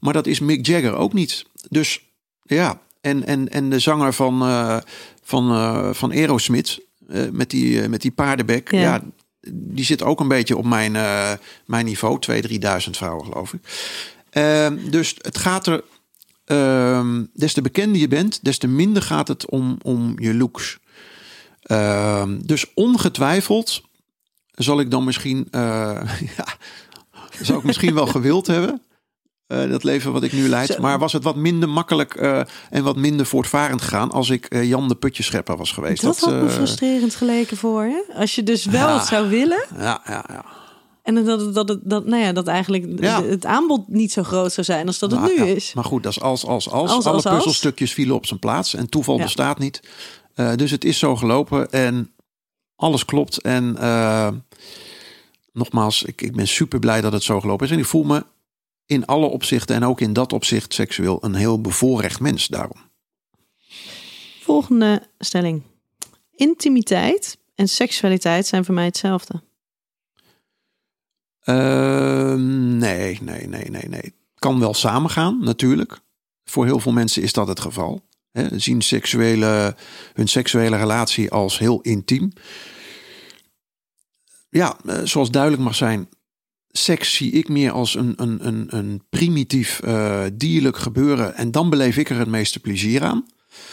[0.00, 1.44] Maar dat is Mick Jagger ook niet.
[1.68, 2.00] Dus
[2.42, 4.76] ja, en, en, en de zanger van, eh,
[5.22, 6.86] van, eh, van Aerosmith,
[7.32, 8.80] met, die, met die paardenbek, Ja.
[8.80, 9.02] ja.
[9.50, 10.92] die zit ook een beetje op mijn,
[11.66, 12.18] mijn niveau.
[12.30, 13.60] 2.000, 3.000 vrouwen, geloof ik.
[14.30, 15.84] Ehm, dus het gaat er,
[16.44, 20.78] ehm, des te bekender je bent, des te minder gaat het om, om je looks.
[21.68, 23.82] Ehm, dus ongetwijfeld
[24.54, 25.60] zal ik dan misschien, eh,
[26.36, 26.46] ja,
[27.40, 28.82] zou ik misschien wel gewild hebben.
[29.46, 30.68] eh, dat leven wat ik nu leid.
[30.68, 30.80] Zo.
[30.80, 34.88] Maar was het wat minder makkelijk eh, en wat minder voortvarend gegaan als ik Jan
[34.88, 36.02] de Putjeschepper was geweest.
[36.02, 38.12] Dat, had me frustrerend geleken voor je.
[38.14, 38.98] Als je dus wel Ja.
[38.98, 39.64] het zou willen.
[39.78, 40.44] ja, ja, ja.
[41.02, 43.22] En dat, dat, het- dat, nou ja, dat eigenlijk Ja.
[43.22, 45.74] het aanbod niet zo groot zou zijn als dat het nu ja, is.
[45.74, 46.90] Maar goed, dat is als, als, als.
[46.90, 47.34] Als, Alle als, als.
[47.34, 48.74] puzzelstukjes vielen op zijn plaats.
[48.74, 49.80] En toeval bestaat niet.
[50.38, 51.70] Eh, dus het is zo gelopen.
[51.70, 52.12] En
[52.76, 53.40] alles klopt.
[53.40, 54.30] En eh,
[55.52, 57.72] nogmaals, ik, ik ben super blij dat het zo gelopen is.
[57.72, 58.24] En ik voel me
[58.86, 62.76] in alle opzichten en ook in dat opzicht seksueel een heel bevoorrecht mens daarom.
[64.40, 65.62] Volgende stelling.
[66.34, 69.42] Intimiteit en seksualiteit zijn voor mij hetzelfde.
[71.40, 74.14] Ehm, nee, nee, nee, nee, nee.
[74.34, 76.00] Kan wel samengaan, natuurlijk.
[76.44, 78.07] Voor heel veel mensen is dat het geval.
[78.32, 79.76] Hè, zien seksuele,
[80.14, 82.32] hun seksuele relatie als heel intiem.
[84.50, 86.08] Ja, eh, zoals duidelijk mag zijn,
[86.70, 91.34] seks zie ik meer als een, een, een, een primitief eh, dierlijk gebeuren.
[91.34, 93.26] En dan beleef ik er het meeste plezier aan.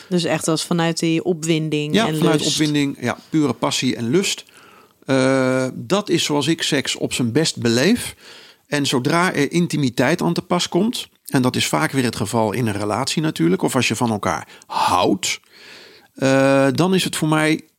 [0.10, 2.52] Dus echt als vanuit die opwinding Ja, en vanuit lust.
[2.52, 4.46] opwinding, ja, pure passie en lust.
[5.06, 8.16] Eh, dat is zoals ik seks op zijn best beleef.
[8.68, 12.52] En zodra er intimiteit aan te pas komt, en dat is vaak weer het geval
[12.52, 15.40] in een relatie natuurlijk, of als je van elkaar houdt,
[16.14, 17.70] eh, dan is het voor mij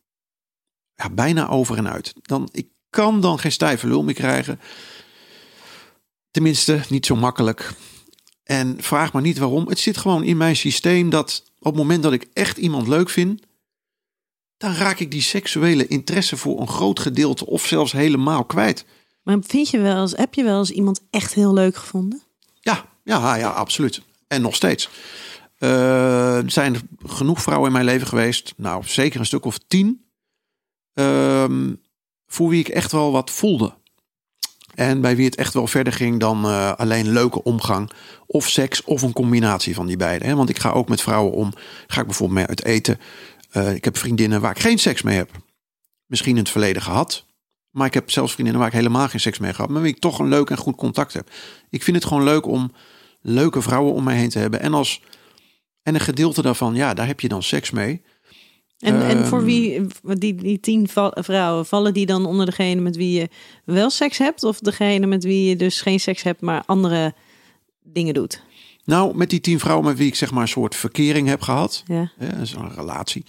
[0.95, 2.13] ja, bijna over en uit.
[2.21, 4.59] Dan, ik kan dan geen stijve lul meer krijgen.
[6.31, 7.73] Tenminste, niet zo makkelijk.
[8.43, 9.67] En vraag maar niet waarom.
[9.67, 13.09] Het zit gewoon in mijn systeem dat op het moment dat ik echt iemand leuk
[13.09, 13.41] vind,
[14.57, 18.85] dan raak ik die seksuele interesse voor een groot gedeelte of zelfs helemaal kwijt.
[19.23, 22.23] Maar vind je wel eens, heb je wel eens iemand echt heel leuk gevonden?
[22.59, 24.01] Ja, ja, ja, absoluut.
[24.27, 24.89] En nog steeds.
[25.57, 30.05] Eh, er zijn genoeg vrouwen in mijn leven geweest, nou zeker een stuk of tien,
[30.93, 31.73] ehm,
[32.27, 33.73] voor wie ik echt wel wat voelde.
[34.75, 37.91] En bij wie het echt wel verder ging dan eh, alleen leuke omgang.
[38.25, 40.25] Of seks of een combinatie van die beide.
[40.25, 40.35] Hè?
[40.35, 41.53] Want ik ga ook met vrouwen om.
[41.87, 42.99] Ga ik bijvoorbeeld mee uit eten.
[43.49, 45.29] Eh, ik heb vriendinnen waar ik geen seks mee heb.
[46.05, 47.25] Misschien in het verleden gehad.
[47.71, 49.69] Maar ik heb zelfs vriendinnen waar ik helemaal geen seks mee gehad.
[49.69, 51.29] Maar wie ik toch een leuk en goed contact heb.
[51.69, 52.71] Ik vind het gewoon leuk om
[53.21, 54.59] leuke vrouwen om mij heen te hebben.
[54.61, 55.01] En, als,
[55.83, 58.01] en een gedeelte daarvan, ja, daar heb je dan seks mee.
[58.77, 59.47] En, en voor Ehm.
[59.47, 59.81] wie,
[60.17, 63.29] die, die tien vrouwen, vallen die dan onder degene met wie je
[63.65, 64.43] wel seks hebt?
[64.43, 67.13] Of degene met wie je dus geen seks hebt, maar andere
[67.83, 68.41] dingen doet?
[68.85, 71.83] Nou, met die tien vrouwen met wie ik zeg maar een soort verkering heb gehad.
[71.87, 72.11] Ja.
[72.19, 73.25] Ja, dat is een relatie.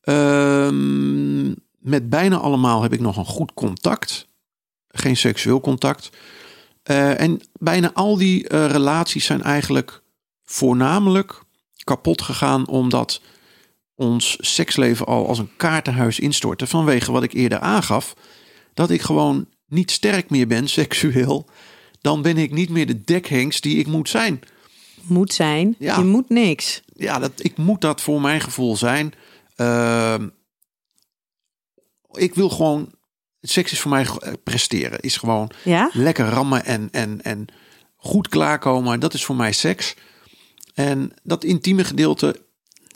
[0.00, 4.26] Ehm, met bijna allemaal heb ik nog een goed contact.
[4.88, 6.10] Geen seksueel contact.
[6.84, 10.02] Eh, en bijna al die eh, relaties zijn eigenlijk
[10.44, 11.42] voornamelijk
[11.84, 13.20] kapot gegaan omdat
[13.94, 16.66] ons seksleven al als een kaartenhuis instortte.
[16.66, 18.14] Vanwege wat ik eerder aangaf.
[18.74, 21.48] Dat ik gewoon niet sterk meer ben seksueel.
[22.00, 24.40] Dan ben ik niet meer de dekhengst die ik moet zijn
[25.02, 25.76] Moet zijn.
[25.78, 25.98] Ja.
[25.98, 26.82] Je moet niks.
[26.96, 29.12] ja, dat, ik moet dat voor mijn gevoel zijn.
[29.56, 30.28] Ehm,
[32.12, 32.92] ik wil gewoon.
[33.46, 35.00] Seks is voor mij eh, presteren.
[35.00, 35.90] Is gewoon Ja?
[35.92, 37.46] lekker rammen en, en, en
[37.96, 39.00] goed klaarkomen.
[39.00, 39.94] Dat is voor mij seks.
[40.74, 42.36] En dat intieme gedeelte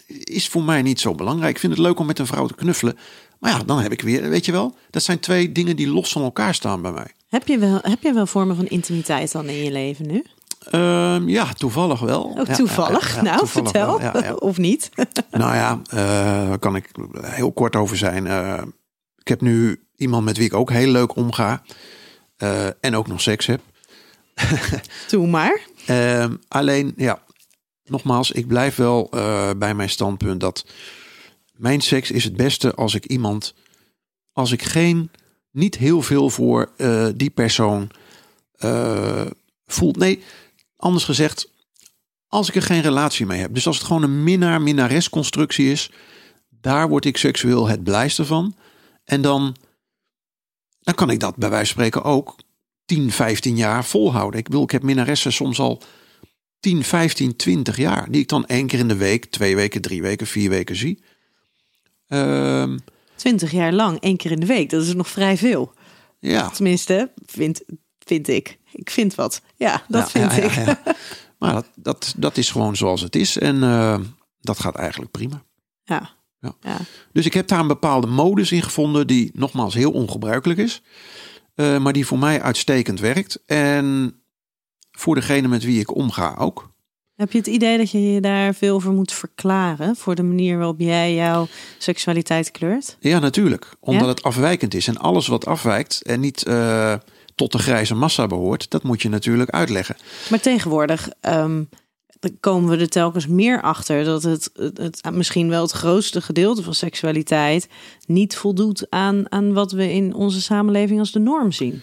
[0.06, 1.54] is voor mij niet zo belangrijk.
[1.54, 2.98] Ik vind het leuk om met een vrouw te knuffelen.
[3.38, 6.12] Maar ja, dan heb ik weer, weet je wel, dat zijn twee dingen die los
[6.12, 7.10] van elkaar staan bij mij.
[7.28, 10.24] Heb je wel, heb je wel vormen van intimiteit dan in je leven nu?
[10.70, 12.22] Ehm, ja, toevallig wel.
[12.22, 13.10] Oh, toevallig.
[13.10, 14.36] ja, ja, nou, toevallig vertel.
[14.48, 14.90] of niet?
[15.30, 18.26] Nou ja, eh, daar kan ik heel kort over zijn.
[18.26, 18.62] Eh,
[19.28, 21.62] ik heb nu iemand met wie ik ook heel leuk omga.
[22.36, 23.60] eh, en ook nog seks heb.
[25.10, 25.60] Doe maar.
[25.86, 27.22] Ehm, alleen, ja,
[27.84, 30.66] nogmaals, ik blijf wel eh, bij mijn standpunt dat
[31.52, 33.54] mijn seks is het beste als ik iemand,
[34.32, 35.10] als ik geen,
[35.50, 37.90] niet heel veel voor eh, die persoon
[38.52, 39.26] eh,
[39.66, 39.92] voel.
[39.98, 40.22] Nee,
[40.76, 41.50] anders gezegd,
[42.26, 43.54] als ik er geen relatie mee heb.
[43.54, 45.90] Dus als het gewoon een minnaar-minnares constructie is,
[46.48, 48.54] daar word ik seksueel het blijste van.
[49.08, 49.56] En dan,
[50.80, 52.36] dan kan ik dat bij wijze van spreken ook
[52.84, 54.38] 10, 15 jaar volhouden.
[54.40, 55.82] Ik bedoel, ik heb minnaressen soms al
[56.60, 58.10] 10, 15, 20 jaar.
[58.10, 61.02] Die ik dan één keer in de week, twee weken, drie weken, vier weken zie.
[62.06, 62.78] Ehm,
[63.14, 64.70] Twintig jaar lang, één keer in de week.
[64.70, 65.72] Dat is nog vrij veel.
[66.18, 67.62] ja, Tenminste, vind,
[67.98, 68.58] vind ik.
[68.72, 69.42] Ik vind wat.
[69.56, 70.84] Ja, dat Ja, vind ja, ja, ik.
[70.84, 70.94] ja.
[71.38, 73.38] Maar dat, dat, dat is gewoon zoals het is.
[73.38, 74.00] En eh,
[74.40, 75.42] dat gaat eigenlijk prima.
[75.84, 76.16] Ja.
[76.40, 76.54] Ja.
[76.60, 76.76] ja.
[77.12, 80.82] Dus ik heb daar een bepaalde modus in gevonden die nogmaals heel ongebruikelijk is.
[81.54, 83.42] eh, maar die voor mij uitstekend werkt.
[83.46, 84.14] En
[84.90, 86.70] voor degene met wie ik omga ook.
[87.16, 89.96] Heb je het idee dat je je daar veel voor moet verklaren?
[89.96, 91.48] Voor de manier waarop jij jouw
[91.78, 92.96] seksualiteit kleurt?
[93.00, 93.72] Ja, natuurlijk.
[93.80, 94.08] Omdat Ja?
[94.08, 94.86] het afwijkend is.
[94.88, 96.94] En alles wat afwijkt en niet eh,
[97.34, 99.96] tot de grijze massa behoort, dat moet je natuurlijk uitleggen.
[100.30, 101.62] Maar tegenwoordig ehm,
[102.40, 106.62] komen we er telkens meer achter dat het, het, het- misschien wel het grootste gedeelte
[106.62, 107.68] van seksualiteit
[108.06, 111.82] niet voldoet aan, aan wat we in onze samenleving als de norm zien.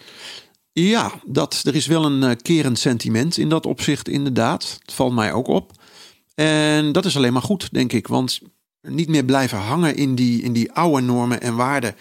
[0.72, 4.78] Ja, dat, er is wel een eh, kerend sentiment in dat opzicht, inderdaad.
[4.82, 5.70] Het valt mij ook op.
[6.34, 8.06] En dat is alleen maar goed, denk ik.
[8.06, 8.40] Want
[8.82, 11.94] niet meer blijven hangen in die, in die oude normen en waarden.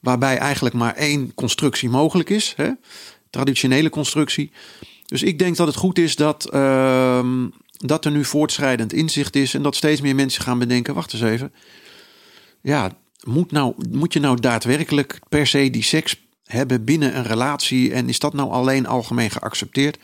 [0.00, 2.52] Waarbij eigenlijk maar één constructie mogelijk is.
[2.56, 2.70] Hè?
[3.30, 4.50] Traditionele constructie.
[5.06, 9.54] Dus ik denk dat het goed is dat, ehm, dat er nu voortschrijdend inzicht is.
[9.54, 11.52] En dat steeds meer mensen gaan bedenken: wacht eens even.
[12.60, 12.90] Ja,
[13.24, 17.92] moet, nou, moet je nou daadwerkelijk per se die seks hebben binnen een relatie?
[17.92, 19.98] En is dat nou alleen algemeen geaccepteerd?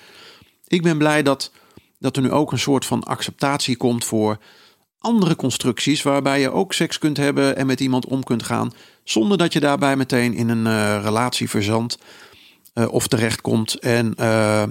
[0.66, 1.52] Ik ben blij dat,
[1.98, 4.38] dat er nu ook een soort van acceptatie komt voor
[4.98, 6.02] andere constructies.
[6.02, 8.72] Waarbij je ook seks kunt hebben en met iemand om kunt gaan.
[9.04, 11.98] Zonder dat je daarbij meteen in een eh, relatie verzandt
[12.72, 13.74] eh, of terechtkomt.
[13.74, 14.62] En eh,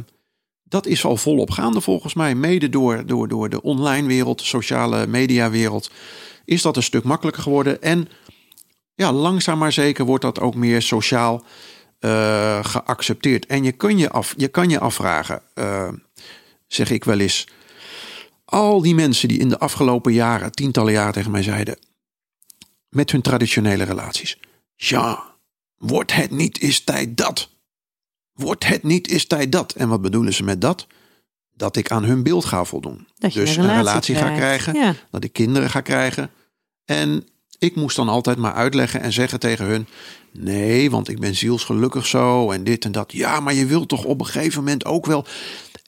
[0.69, 2.35] dat is al volop gaande volgens mij.
[2.35, 5.91] Mede door, door, door de online wereld, sociale mediawereld.
[6.45, 7.81] Is dat een stuk makkelijker geworden.
[7.81, 8.09] En
[8.95, 11.43] ja, langzaam maar zeker wordt dat ook meer sociaal
[11.99, 13.45] eh, geaccepteerd.
[13.45, 15.89] En je kan je, af, je, kan je afvragen, eh,
[16.67, 17.47] zeg ik wel eens.
[18.45, 21.77] Al die mensen die in de afgelopen jaren, tientallen jaren tegen mij zeiden.
[22.89, 24.39] met hun traditionele relaties.
[24.75, 25.35] Ja,
[25.77, 27.49] wordt het niet is tijd dat?
[28.39, 29.73] Wordt het niet is tijd dat?
[29.73, 30.87] En wat bedoelen ze met dat?
[31.53, 33.07] Dat ik aan hun beeld ga voldoen.
[33.17, 34.73] Dat dus een een relatie ga krijgen.
[34.73, 34.95] Ja.
[35.11, 36.31] Dat ik kinderen ga krijgen.
[36.85, 37.27] En
[37.59, 39.87] ik moest dan altijd maar uitleggen en zeggen tegen hun:
[40.31, 43.11] nee, want ik ben zielsgelukkig zo en dit en dat.
[43.11, 45.25] Ja, maar je wilt toch op een gegeven moment ook wel.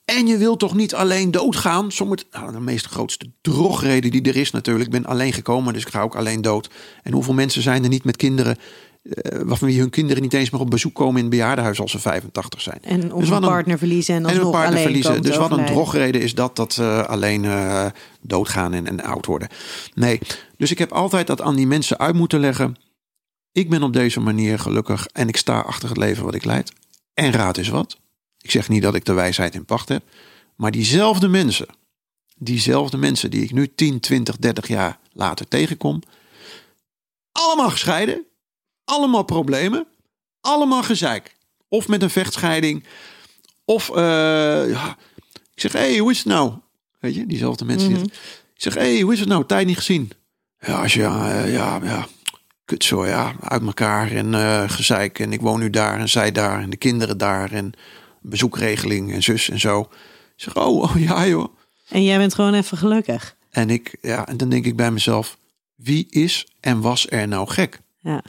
[0.05, 1.91] En je wilt toch niet alleen doodgaan?
[1.91, 4.85] Sommige, nou, de meest grootste drogreden die er is natuurlijk.
[4.85, 6.69] Ik ben alleen gekomen, dus ik ga ook alleen dood.
[7.03, 8.57] En hoeveel mensen zijn er niet met kinderen,
[9.01, 11.91] eh, waarvan wie hun kinderen niet eens meer op bezoek komen in het bejaardenhuis als
[11.91, 12.79] ze 85 zijn?
[12.81, 15.21] En of Dus een wat een- partner verliezen en en een partner alleen verliezen.
[15.21, 17.85] Dus wat een drogreden is dat, dat ze alleen eh,
[18.21, 19.47] doodgaan en, en oud worden.
[19.93, 20.19] Nee,
[20.57, 22.75] dus ik heb altijd dat aan die mensen uit moeten leggen.
[23.51, 26.71] Ik ben op deze manier gelukkig en ik sta achter het leven wat ik leid.
[27.13, 27.97] En raad is wat.
[28.41, 30.03] Ik zeg niet dat ik de wijsheid in pacht heb.
[30.55, 31.67] Maar diezelfde mensen,
[32.37, 36.01] diezelfde mensen die ik nu 10, 20, 30 jaar later tegenkom.
[37.31, 38.25] Allemaal gescheiden.
[38.91, 39.85] Allemaal problemen.
[40.41, 41.35] Allemaal gezeik.
[41.67, 42.83] Of met een vechtscheiding.
[43.65, 43.95] Of, eh,
[44.69, 44.97] ja,
[45.53, 46.53] ik zeg, hé, hey, hoe is het nou?
[46.99, 47.93] Weet je, diezelfde mensen.
[47.93, 48.03] die-
[48.55, 49.45] Ik zeg, hé, hey, hoe is het nou?
[49.45, 50.11] Tijd niet gezien.
[50.59, 52.07] Ja, als je, ja, ja,
[52.65, 55.19] kut zo, ja, uit elkaar en eh, gezeik.
[55.19, 57.71] En ik woon nu daar en zij daar en de kinderen daar en
[58.21, 59.79] bezoekregeling en zus en zo.
[59.81, 59.87] Ik
[60.35, 61.55] zeg, oh, oh ja joh.
[61.89, 63.35] En jij bent gewoon even gelukkig.
[63.49, 65.37] En ik, ja, en dan denk ik bij mezelf,
[65.75, 67.79] wie is en was er nou gek?
[67.99, 68.23] Ja.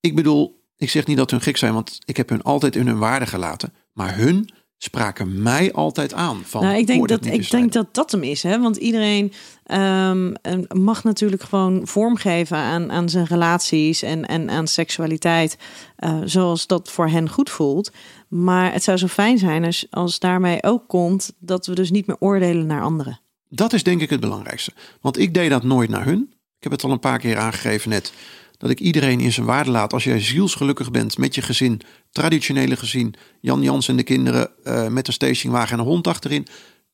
[0.00, 2.86] Ik bedoel, ik zeg niet dat hun gek zijn, want ik heb hun altijd in
[2.86, 3.72] hun waarde gelaten.
[3.92, 4.48] Maar hun
[4.82, 6.42] spraken mij altijd aan.
[6.44, 8.42] Van, Nou, ik denk, dat, ik denk dat dat hem is.
[8.42, 8.60] Hè?
[8.60, 9.32] Want iedereen
[9.64, 10.34] ehm,
[10.68, 15.56] mag natuurlijk gewoon vormgeven aan, aan zijn relaties en, en aan seksualiteit.
[15.96, 17.90] eh, zoals dat voor hen goed voelt.
[18.28, 22.06] Maar het zou zo fijn zijn als, als daarmee ook komt dat we dus niet
[22.06, 23.20] meer oordelen naar anderen.
[23.48, 24.72] Dat is denk ik het belangrijkste.
[25.00, 26.28] Want ik deed dat nooit naar hun.
[26.30, 28.12] Ik heb het al een paar keer aangegeven net.
[28.60, 29.92] Dat ik iedereen in zijn waarde laat.
[29.92, 34.86] Als jij zielsgelukkig bent met je gezin, traditionele gezin, Jan Jans en de kinderen eh,
[34.86, 36.46] met een stationwagen en een hond achterin.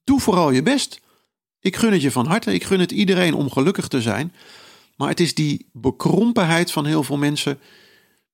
[0.04, 1.00] Doe vooral je best.
[1.60, 2.54] Ik gun het je van harte.
[2.54, 4.32] Ik gun het iedereen om gelukkig te zijn.
[4.96, 7.58] Maar het is die bekrompenheid van heel veel mensen.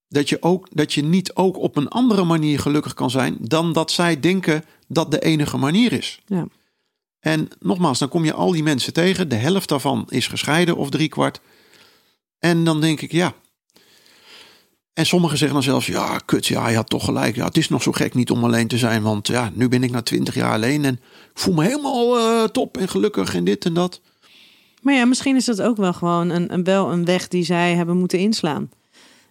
[0.09, 3.37] Dat je, ook, dat je niet ook op een andere manier gelukkig kan zijn.
[3.41, 6.21] dan dat zij denken dat de enige manier is.
[6.27, 6.47] Ja.
[7.21, 9.29] En nogmaals, dan kom je al die mensen tegen.
[9.29, 11.41] De helft daarvan is gescheiden of driekwart.
[12.43, 13.35] En dan denk ik, ja.
[14.93, 17.37] En sommigen zeggen dan zelfs, ja, kut, ja, je had toch gelijk.
[17.37, 19.03] Ja, het is nog zo gek niet om alleen te zijn.
[19.03, 21.01] Want ja, nu ben ik na twintig jaar alleen en
[21.35, 24.01] voel me helemaal eh, top en gelukkig en dit en dat.
[24.81, 27.75] Maar ja, misschien is dat ook wel gewoon een, een, wel een weg die zij
[27.75, 28.71] hebben moeten inslaan.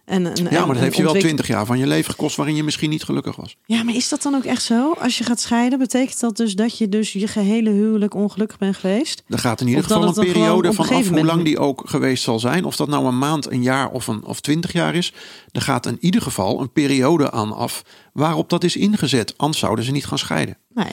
[0.04, 2.56] En, een, Ja, maar dat heeft je wel twintig jaar van je leven gekost waarin
[2.56, 3.56] je misschien niet gelukkig was.
[3.64, 4.92] Ja, maar is dat dan ook echt zo?
[4.92, 8.76] Als je gaat scheiden, betekent dat dus dat je dus je gehele huwelijk ongelukkig bent
[8.76, 9.22] geweest?
[9.28, 12.38] Er gaat in ieder geval een periode van af hoe lang die ook geweest zal
[12.38, 12.64] zijn.
[12.64, 15.12] Of dat nou een maand, een jaar of, een, of twintig jaar is.
[15.50, 19.34] Er gaat in ieder geval een periode aan af waarop dat is ingezet.
[19.36, 20.56] Anders zouden ze niet gaan scheiden.
[20.74, 20.90] Nee.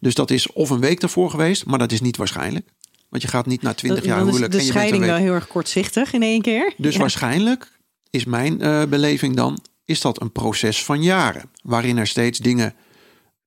[0.00, 2.68] Dus dat is of een week daarvoor geweest, maar dat is niet waarschijnlijk.
[3.08, 4.88] Want je gaat niet na twintig jaar dan is huwelijk de en je bent een
[4.88, 6.72] scheiding wel heel erg kortzichtig in één keer.
[6.76, 7.00] Dus Ja.
[7.00, 7.77] waarschijnlijk
[8.10, 11.50] is mijn eh, beleving dan, is dat een proces van jaren.
[11.62, 12.74] Waarin er steeds dingen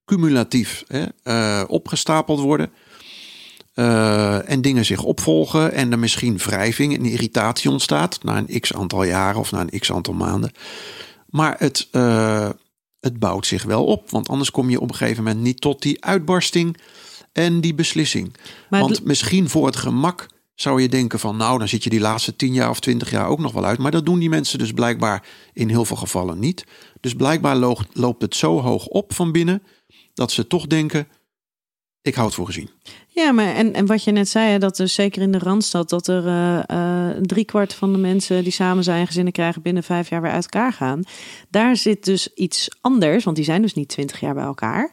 [0.04, 2.70] cumulatief hè, eh, opgestapeld worden.
[3.74, 8.72] eh, en dingen zich opvolgen en er misschien wrijving en irritatie ontstaat na een x
[8.74, 10.52] aantal jaren of na een x aantal maanden.
[11.26, 11.88] Maar het,
[13.00, 15.82] het bouwt zich wel op, want anders kom je op een gegeven moment niet tot
[15.82, 16.76] die uitbarsting
[17.32, 18.36] en die beslissing.
[18.70, 20.26] Maar Want misschien voor het gemak
[20.62, 23.26] zou je denken van nou, dan zit je die laatste 10 jaar of 20 jaar
[23.26, 23.78] ook nog wel uit.
[23.78, 26.64] Maar dat doen die mensen dus blijkbaar in heel veel gevallen niet.
[27.00, 27.56] Dus blijkbaar
[27.92, 29.62] loopt, het zo hoog op van binnen
[30.14, 31.08] dat ze toch denken,
[32.02, 32.70] ik houd voor gezien.
[33.06, 35.88] Ja, maar en, en wat je net zei, dat dus zeker in de Randstad...
[35.88, 39.06] dat er eh eh driekwart van de mensen die samen zijn...
[39.06, 41.02] gezinnen krijgen binnen vijf jaar weer uit elkaar gaan.
[41.50, 44.92] Daar zit dus iets anders, want die zijn dus niet twintig jaar bij elkaar.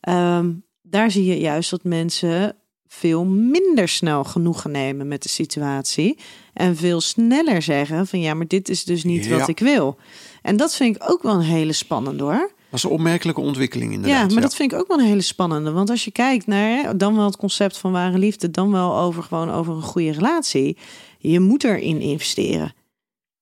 [0.00, 0.52] Ehm,
[0.82, 2.56] daar zie je juist dat mensen
[2.98, 6.18] veel minder snel genoegen nemen met de situatie.
[6.52, 9.38] En veel sneller zeggen van ja, maar dit is dus niet Ja.
[9.38, 9.96] wat ik wil.
[10.42, 12.50] En dat vind ik ook wel een hele spannende hoor.
[12.70, 14.30] Dat is een opmerkelijke ontwikkeling Ja, inderdaad.
[14.32, 15.70] maar dat vind ik ook wel een hele spannende.
[15.70, 19.22] Want als je kijkt naar dan wel het concept van ware liefde, dan wel over
[19.22, 20.76] gewoon over een goede relatie.
[21.18, 22.74] Je moet erin investeren.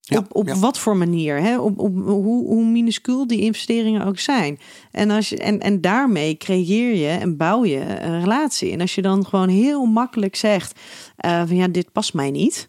[0.07, 0.59] Ja, op op ja.
[0.59, 1.41] wat voor manier?
[1.41, 1.59] Hè?
[1.59, 4.59] Op, op hoe, hoe minuscuul die investeringen ook zijn.
[4.91, 8.73] En, als je, en, en daarmee creëer je en bouw je een relatie.
[8.73, 10.81] En als je dan gewoon heel makkelijk zegt:
[11.17, 12.69] eh, van ja, dit past mij niet.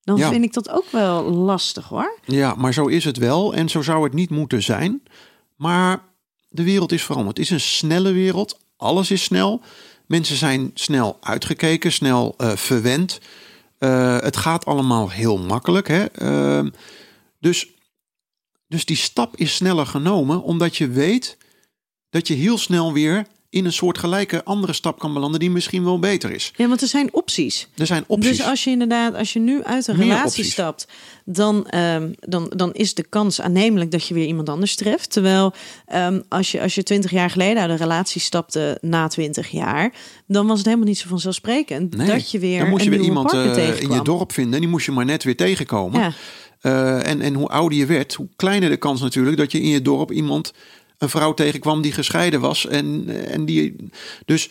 [0.00, 0.30] Dan Ja.
[0.30, 2.18] vind ik dat ook wel lastig hoor.
[2.24, 5.02] Ja, maar zo is het wel en zo zou het niet moeten zijn.
[5.56, 6.02] Maar
[6.48, 7.36] de wereld is veranderd.
[7.36, 8.58] Het is een snelle wereld.
[8.76, 9.60] Alles is snel.
[10.06, 13.20] Mensen zijn snel uitgekeken, snel eh, verwend.
[13.84, 15.88] Eh, het gaat allemaal heel makkelijk.
[15.88, 16.04] Hè?
[16.04, 16.70] Ehm,
[17.40, 17.68] dus,
[18.68, 21.36] dus die stap is sneller genomen, omdat je weet
[22.10, 25.84] dat je heel snel weer in een soort gelijke andere stap kan belanden, die misschien
[25.84, 26.52] wel beter is.
[26.56, 27.68] Ja, want er zijn opties.
[27.76, 28.36] Er zijn opties.
[28.36, 30.52] Dus als je inderdaad, als je nu uit een Meer relatie opties.
[30.52, 30.88] stapt,
[31.24, 35.10] dan, ehm, dan, dan is de kans aannemelijk dat je weer iemand anders treft.
[35.10, 35.52] Terwijl
[35.86, 39.92] ehm, als je als je twintig jaar geleden uit een relatie stapte na twintig jaar,
[40.26, 43.00] dan was het helemaal niet zo vanzelfsprekend Nee, dat je weer dan moest je weer
[43.00, 44.60] iemand eh, in je dorp vinden.
[44.60, 46.00] Die moest je maar net weer tegenkomen.
[46.00, 46.12] Ja.
[46.60, 49.68] Eh, en, en hoe ouder je werd, hoe kleiner de kans natuurlijk dat je in
[49.68, 50.52] je dorp iemand,
[50.98, 52.66] een vrouw tegenkwam die gescheiden was.
[52.66, 53.76] En, en die,
[54.24, 54.50] dus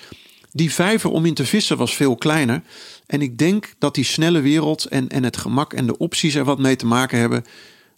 [0.51, 2.61] die vijver om in te vissen was veel kleiner.
[3.05, 6.43] En ik denk dat die snelle wereld en, en het gemak en de opties er
[6.43, 7.43] wat mee te maken hebben.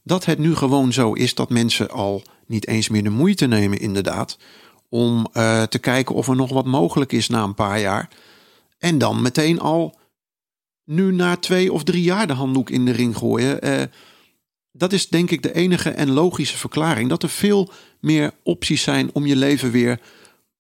[0.04, 3.80] Dat het nu gewoon zo is dat mensen al niet eens meer de moeite nemen,
[3.80, 4.38] inderdaad.
[4.90, 8.10] Om eh, te kijken of er nog wat mogelijk is na een paar jaar.
[8.78, 9.98] En dan meteen al
[10.86, 13.62] nu na twee of drie jaar de handdoek in de ring gooien.
[13.62, 13.84] Eh,
[14.78, 17.10] dat is denk ik de enige en logische verklaring.
[17.10, 20.00] Dat er veel meer opties zijn om je leven weer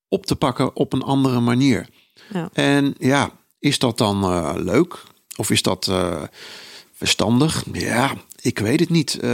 [0.09, 1.87] op te pakken op een andere manier.
[2.33, 2.49] Ja.
[2.53, 5.03] En ja, is dat dan eh, leuk?
[5.35, 6.23] Of is dat eh,
[6.93, 7.63] verstandig?
[7.71, 9.19] Ja, ik weet het niet.
[9.19, 9.29] Eh,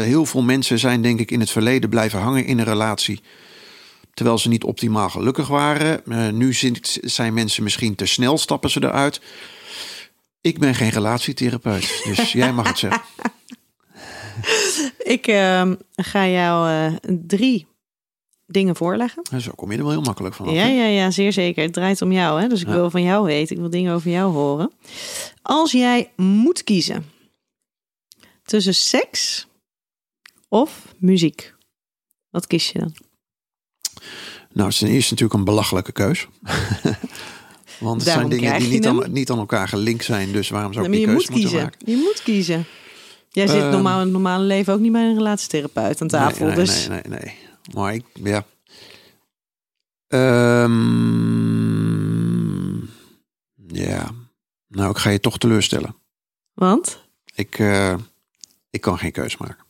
[0.00, 3.20] heel veel mensen zijn denk ik in het verleden blijven hangen in een relatie.
[4.14, 6.02] Terwijl ze niet optimaal gelukkig waren.
[6.36, 9.20] Nu zijn- zijn mensen misschien te snel, stappen ze eruit.
[10.40, 13.02] Ik ben geen relatietherapeut, dus jij mag het zeggen.
[15.14, 17.66] Ik ehm, ga jou eh, drie
[18.46, 19.22] dingen voorleggen.
[19.40, 20.52] Zo kom je er wel heel makkelijk van.
[20.54, 21.62] Ja, ja, ja, zeer zeker.
[21.62, 22.48] Het draait om jou, hè?
[22.48, 22.72] dus ik Ja.
[22.72, 23.54] wil van jou weten.
[23.54, 24.72] Ik wil dingen over jou horen.
[25.42, 27.04] Als jij moet kiezen
[28.44, 29.46] tussen seks
[30.48, 31.54] of muziek,
[32.30, 32.94] wat kies je dan?
[34.52, 36.26] Nou, het is eerste natuurlijk een belachelijke keus.
[37.80, 40.32] Want het Daarom zijn dingen die niet aan, niet aan elkaar gelinkt zijn.
[40.32, 41.62] Dus waarom zou ik die je keus moet moeten kiezen.
[41.62, 41.80] maken?
[41.92, 42.64] Je moet kiezen.
[43.34, 43.70] Jij zit Ehm.
[43.70, 46.46] normaal in het normale leven ook niet bij een relatietherapeut aan tafel.
[46.46, 47.38] Nee, nee, dus nee, nee, nee.
[47.74, 48.44] Maar ik, ja.
[51.92, 52.76] Ehm,
[53.66, 54.10] ja.
[54.68, 55.94] Nou, ik ga je toch teleurstellen.
[56.54, 57.02] Want?
[57.34, 57.94] Ik, eh,
[58.70, 59.64] ik kan geen keus maken.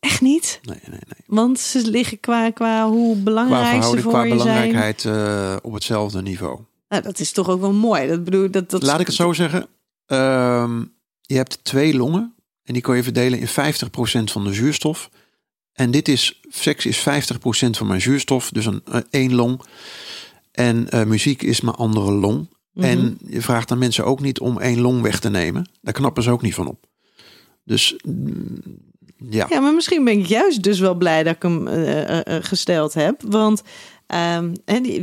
[0.00, 0.60] Echt niet?
[0.62, 1.24] Nee, nee, nee.
[1.26, 4.38] Want ze liggen qua, qua hoe Qua belangrijk ze verhouding, voor qua je zijn.
[4.38, 6.60] belangrijkheid eh, op hetzelfde niveau.
[6.88, 8.08] Nou, dat is toch ook wel mooi.
[8.08, 9.66] Dat bedoel, dat, dat Laat ik het zo zeggen.
[10.06, 10.84] Ehm,
[11.20, 12.34] je hebt twee longen.
[12.64, 13.50] En die kan je verdelen in 50%
[14.24, 15.10] van de zuurstof.
[15.72, 17.02] En dit is, seks is 50%
[17.70, 18.50] van mijn zuurstof.
[18.50, 19.62] Dus een eh, één long.
[20.52, 22.48] En eh, muziek is mijn andere long.
[22.72, 22.86] Mhm.
[22.86, 25.70] En je vraagt aan mensen ook niet om één long weg te nemen.
[25.80, 26.86] Daar knappen ze ook niet van op.
[27.64, 28.60] Dus mm,
[29.16, 29.46] ja.
[29.48, 33.22] Ja, maar misschien ben ik juist dus wel blij dat ik hem eh, gesteld heb.
[33.26, 33.62] Want
[34.06, 34.54] ehm,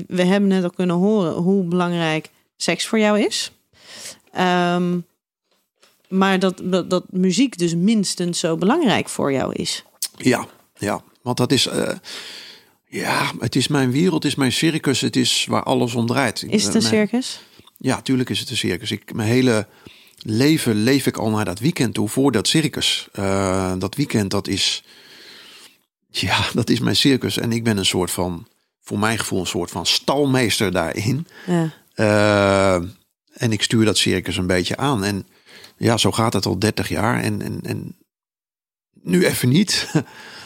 [0.07, 3.51] we hebben net al kunnen horen hoe belangrijk seks voor jou is.
[4.31, 4.97] Ehm,
[6.09, 9.83] maar dat, dat, dat muziek dus minstens zo belangrijk voor jou is.
[10.17, 10.47] Ja,
[10.77, 11.01] ja.
[11.21, 11.67] Want dat is.
[11.67, 11.95] eh,
[12.85, 16.43] ja, het is mijn wereld, het is mijn circus, het is waar alles om draait.
[16.47, 17.39] Is het een Mijn- circus?
[17.77, 18.91] Ja, tuurlijk is het een circus.
[18.91, 19.67] Ik, mijn hele
[20.17, 23.07] leven leef ik al naar dat weekend toe voor dat circus.
[23.11, 24.83] Eh, dat weekend, dat is.
[26.09, 27.37] Ja, dat is mijn circus.
[27.37, 28.47] En ik ben een soort van,
[28.81, 31.27] voor mijn gevoel, een soort van stalmeester daarin.
[31.45, 31.73] Ja.
[31.93, 32.73] Eh,
[33.33, 35.03] en ik stuur dat circus een beetje aan.
[35.03, 35.27] En
[35.79, 37.21] ja, zo gaat het al 30 jaar.
[37.23, 37.97] En, en, en
[39.01, 39.91] nu even niet.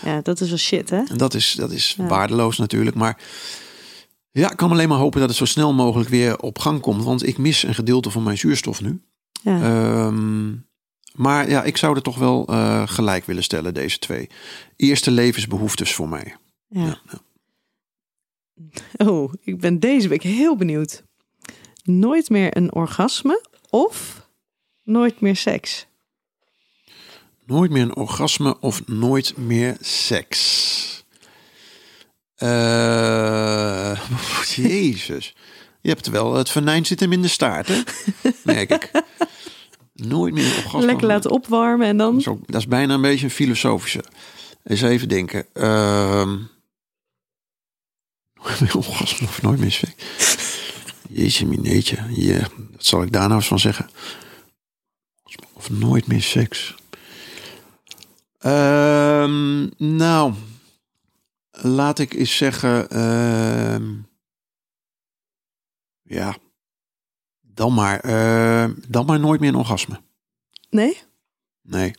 [0.05, 1.03] ja, dat is wel shit, hè?
[1.03, 2.07] En dat is, dat is Ja.
[2.07, 2.95] waardeloos natuurlijk.
[2.95, 3.21] Maar
[4.31, 7.03] ja, ik kan alleen maar hopen dat het zo snel mogelijk weer op gang komt.
[7.03, 9.01] Want ik mis een gedeelte van mijn zuurstof nu.
[9.41, 9.61] Ja.
[9.61, 10.51] Ehm,
[11.13, 14.29] maar ja, ik zou er toch wel eh, gelijk willen stellen, deze twee.
[14.75, 16.35] Eerste levensbehoeftes voor mij.
[16.67, 17.01] ja.
[18.97, 21.03] Oh, ik ben deze week heel benieuwd.
[21.83, 24.22] Nooit meer een orgasme of
[24.83, 25.85] nooit meer seks?
[27.45, 31.05] Nooit meer een orgasme of nooit meer seks.
[32.35, 33.99] Eh,
[34.55, 35.35] jezus.
[35.81, 37.81] Je hebt wel, het venijn zit hem in de staart, hè?
[38.43, 38.91] Merk ik.
[39.93, 40.85] Nooit meer een orgasme.
[40.85, 42.21] Lekker laten opwarmen en dan...
[42.45, 44.03] Dat is bijna een beetje een filosofische.
[44.63, 45.45] Eens even denken.
[45.53, 46.37] Ehm
[48.43, 49.93] nooit meer orgasme of nooit meer seks.
[51.09, 51.97] Jeetje, mineetje.
[52.71, 53.89] Wat zal ik daar nou eens van zeggen?
[55.63, 56.75] Of nooit meer seks.
[58.37, 60.33] Ehm, nou,
[61.51, 62.89] laat ik eens zeggen.
[62.89, 63.93] ehm,
[66.01, 66.35] ja,
[67.41, 70.01] dan maar, ehm, dan maar nooit meer een orgasme.
[70.69, 71.01] Nee?
[71.61, 71.93] Nee.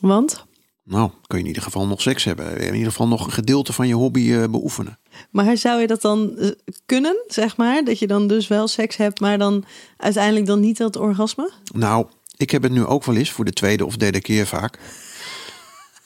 [0.00, 0.46] Want?
[0.90, 2.56] Nou, kun je in ieder geval nog seks hebben.
[2.56, 4.98] In ieder geval nog een gedeelte van je hobby eh, beoefenen.
[5.30, 6.50] Maar zou je dat dan eh,
[6.86, 7.84] kunnen, zeg maar?
[7.84, 9.64] Dat je dan dus wel seks hebt, maar dan
[9.96, 11.50] uiteindelijk dan niet dat orgasme?
[11.74, 14.78] Nou, ik heb het nu ook wel eens voor de tweede of derde keer vaak.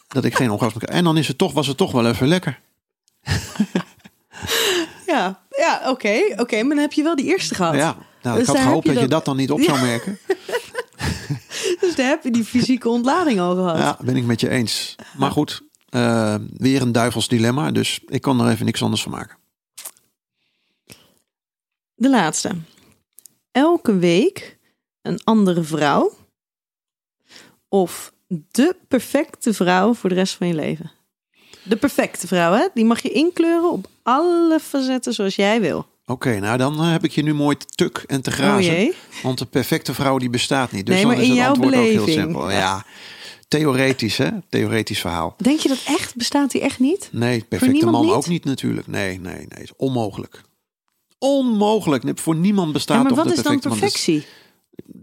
[0.09, 0.99] dat ik geen orgasme krijg.
[0.99, 2.61] En dan is het toch, was het toch wel even lekker.
[5.07, 6.21] Ja, ja oké.
[6.37, 7.75] Oké, maar dan heb je wel die eerste gehad.
[7.75, 9.81] Ja, nou, Dus ik had daar gehoopt dat je je dat dan niet op zou
[9.81, 10.19] merken.
[11.81, 13.79] Dus daar heb je die fysieke ontlading al gehad.
[13.79, 14.95] Ja, ben ik met je eens.
[15.17, 17.71] Maar goed, eh, weer een duivels dilemma.
[17.71, 19.37] Dus ik kan er even niks anders van maken.
[21.95, 22.51] De laatste.
[23.51, 24.59] Elke week
[25.03, 26.13] een andere vrouw.
[27.69, 30.91] Of de perfecte vrouw voor de rest van je leven.
[31.65, 32.67] De perfecte vrouw, hè?
[32.75, 35.87] Die mag je inkleuren op alle facetten zoals jij wil.
[36.07, 38.95] Oké, nou dan eh, heb ik je nu mooi te tuk en te Oh grazen.
[39.23, 40.87] Want de perfecte vrouw die bestaat niet.
[40.87, 42.25] Dus Nee, dan maar is in het jouw antwoord ook heel beleving.
[42.25, 42.51] simpel.
[42.51, 42.85] Ja,
[43.49, 45.35] theoretisch hè, theoretisch verhaal.
[45.39, 46.15] Denk je dat echt?
[46.17, 47.09] Bestaat die echt niet?
[47.13, 48.15] Nee, perfecte man niet?
[48.15, 48.87] ook niet natuurlijk.
[48.87, 50.41] Nee, nee, nee, is onmogelijk.
[51.19, 52.03] Onmogelijk.
[52.15, 54.23] Voor niemand bestaat Ja, maar wat is dan perfecte man.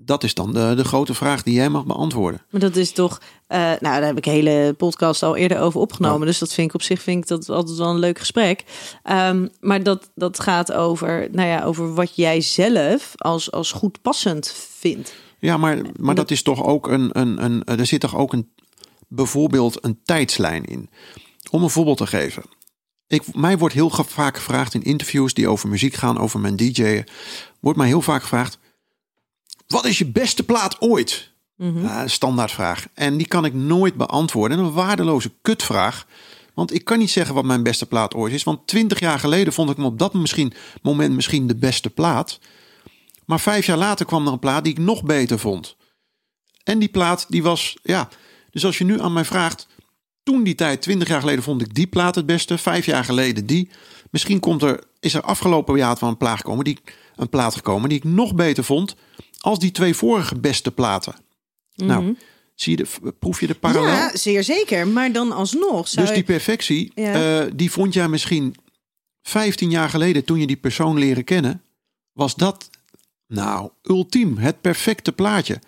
[0.06, 2.42] Dat is- dan de, de grote vraag die jij mag beantwoorden.
[2.50, 5.80] Maar dat is toch, eh, nou, daar heb ik een hele podcast al eerder over
[5.80, 6.20] opgenomen.
[6.20, 6.26] Oh.
[6.26, 8.64] Dus dat vind ik op zich vind ik dat altijd wel een leuk gesprek.
[9.04, 14.02] Ehm, maar dat, dat gaat over, nou ja, over wat jij zelf als, als goed
[14.02, 15.14] passend vindt.
[15.40, 17.64] Ja, maar, maar dat is toch ook een, een, een.
[17.64, 18.50] Er zit toch ook een.
[19.08, 20.90] Bijvoorbeeld een tijdslijn in.
[21.50, 22.44] Om een voorbeeld te geven.
[23.08, 27.04] Ik, mij wordt heel vaak gevraagd in interviews die over muziek gaan, over mijn DJ'en.
[27.60, 28.60] Wordt mij heel vaak gevraagd.
[29.72, 31.30] Wat is je beste plaat ooit?
[31.56, 32.88] Ja, een standaardvraag.
[32.94, 34.60] En die kan ik nooit beantwoorden.
[34.60, 36.06] Een waardeloze kutvraag.
[36.54, 38.44] Want ik kan niet zeggen wat mijn beste plaat ooit is.
[38.44, 42.40] Want twintig jaar geleden vond ik hem op dat misschien, moment misschien de beste plaat.
[43.26, 45.76] Maar vijf jaar later kwam er een plaat die ik nog beter vond.
[46.64, 48.10] En die plaat die was, ja.
[48.50, 49.68] Dus als je nu aan mij vraagt.
[50.24, 52.58] Toen die tijd, twintig jaar geleden, vond ik die plaat het beste.
[52.58, 53.70] Vijf jaar geleden die.
[54.10, 56.80] Misschien komt er, is er afgelopen jaar van een plaat gekomen, die,
[57.16, 58.96] een plaat gekomen die ik nog beter vond.
[59.42, 61.16] Als die twee vorige beste platen.
[61.76, 62.18] Nou,
[62.56, 63.92] Zie je de, proef je de parallel?
[63.94, 64.88] Ja, zeer zeker.
[64.88, 67.42] Maar dan alsnog zou dus die ik- perfectie, Ja.
[67.44, 68.56] eh, die vond jij misschien
[69.22, 71.62] 15 jaar geleden toen je die persoon leren kennen,
[72.14, 72.70] was dat
[73.28, 75.60] nou ultiem, het perfecte plaatje.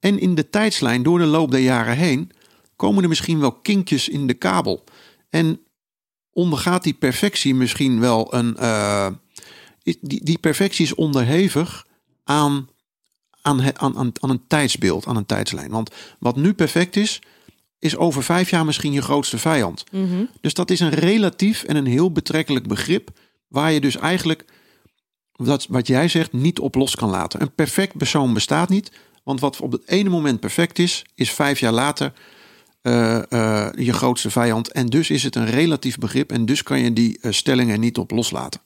[0.00, 2.30] En in de tijdslijn door de loop der jaren heen
[2.76, 4.84] komen er misschien wel kinkjes in de kabel.
[5.30, 5.60] En
[6.32, 8.56] ondergaat die perfectie misschien wel een.
[8.56, 9.08] eh,
[9.82, 11.86] is- die, die perfectie is onderhevig
[12.24, 12.68] aan,
[13.48, 15.70] aan, het- aan, aan, aan een tijdsbeeld, aan een tijdslijn.
[15.70, 17.20] Want wat nu perfect is,
[17.78, 19.84] is over vijf jaar misschien je grootste vijand.
[19.90, 20.24] Mhm.
[20.40, 23.10] Dus dat is een relatief en een heel betrekkelijk begrip.
[23.48, 24.44] Waar je dus eigenlijk,
[25.32, 27.42] dat, wat jij zegt, niet op los kan laten.
[27.42, 28.90] Een perfect persoon bestaat niet.
[29.24, 32.12] Want wat op het ene moment perfect is, is vijf jaar later
[32.82, 34.72] eh, eh, je grootste vijand.
[34.72, 36.32] En dus is het een relatief begrip.
[36.32, 38.60] En dus kan je die eh, stellingen niet op loslaten.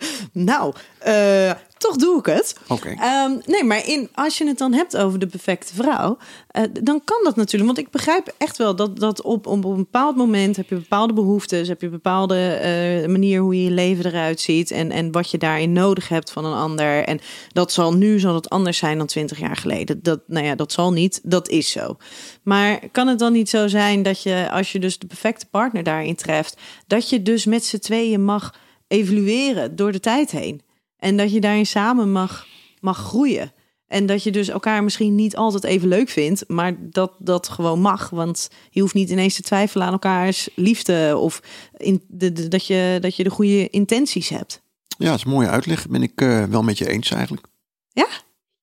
[0.32, 2.56] Nou, eh, toch doe ik het.
[2.68, 2.88] Oké.
[2.88, 7.00] Ehm, nee, maar in, als je het dan hebt over de perfecte vrouw, eh, dan
[7.04, 7.74] kan dat natuurlijk.
[7.74, 11.12] Want ik begrijp echt wel dat, dat op, op een bepaald moment heb je bepaalde
[11.12, 15.12] behoeftes, heb je een bepaalde eh, manier hoe je je leven eruit ziet en, en
[15.12, 17.04] wat je daarin nodig hebt van een ander.
[17.04, 17.20] En
[17.52, 20.02] dat zal nu zal het anders zijn dan twintig jaar geleden.
[20.02, 21.20] Dat, nou ja, dat zal niet.
[21.22, 21.96] Dat is zo.
[22.42, 25.82] Maar kan het dan niet zo zijn dat je, als je dus de perfecte partner
[25.82, 28.54] daarin treft, dat je dus met z'n tweeën mag
[28.90, 30.62] evolueren door de tijd heen?
[30.96, 32.46] En dat je daarin samen mag,
[32.80, 33.52] mag groeien.
[33.86, 37.80] En dat je dus elkaar misschien niet altijd even leuk vindt, maar dat dat gewoon
[37.80, 38.10] mag.
[38.10, 41.40] Want je hoeft niet ineens te twijfelen aan elkaars liefde of
[41.76, 44.62] in de, de- dat, je, dat je de goede intenties hebt.
[44.98, 45.88] Ja, dat is een mooie uitleg.
[45.88, 47.46] Ben ik eh, wel met je eens eigenlijk.
[47.88, 48.08] Ja?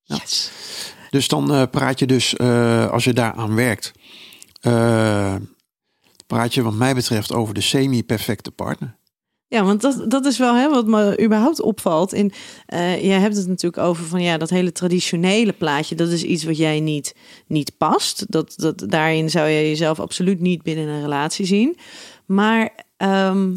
[0.03, 0.15] Ja.
[0.15, 0.51] Yes.
[1.09, 3.91] Dus dan eh, praat je dus, eh, als je daaraan werkt,
[6.27, 8.95] praat je wat mij betreft over de semi-perfecte partner.
[9.49, 12.13] Ja, want dat, dat is wel hè, wat me überhaupt opvalt.
[12.13, 12.31] In,
[12.65, 15.95] eh jij hebt het natuurlijk over van ja, dat hele traditionele plaatje.
[15.95, 17.15] Dat is iets wat jij niet,
[17.47, 18.31] niet past.
[18.31, 21.77] Dat, dat, daarin zou je jezelf absoluut niet binnen een relatie zien.
[22.25, 23.55] Maar ehm,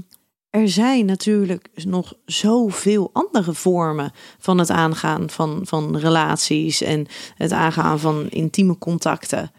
[0.50, 7.52] er zijn natuurlijk nog zoveel andere vormen van het aangaan van, van relaties en het
[7.52, 9.52] aangaan van intieme contacten.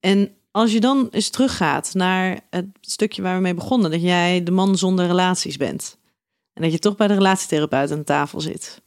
[0.00, 4.42] En als je dan eens teruggaat naar het stukje waar we mee begonnen, dat jij
[4.42, 5.98] de man zonder relaties bent.
[6.52, 8.82] En dat je toch bij de relatietherapeut aan tafel zit.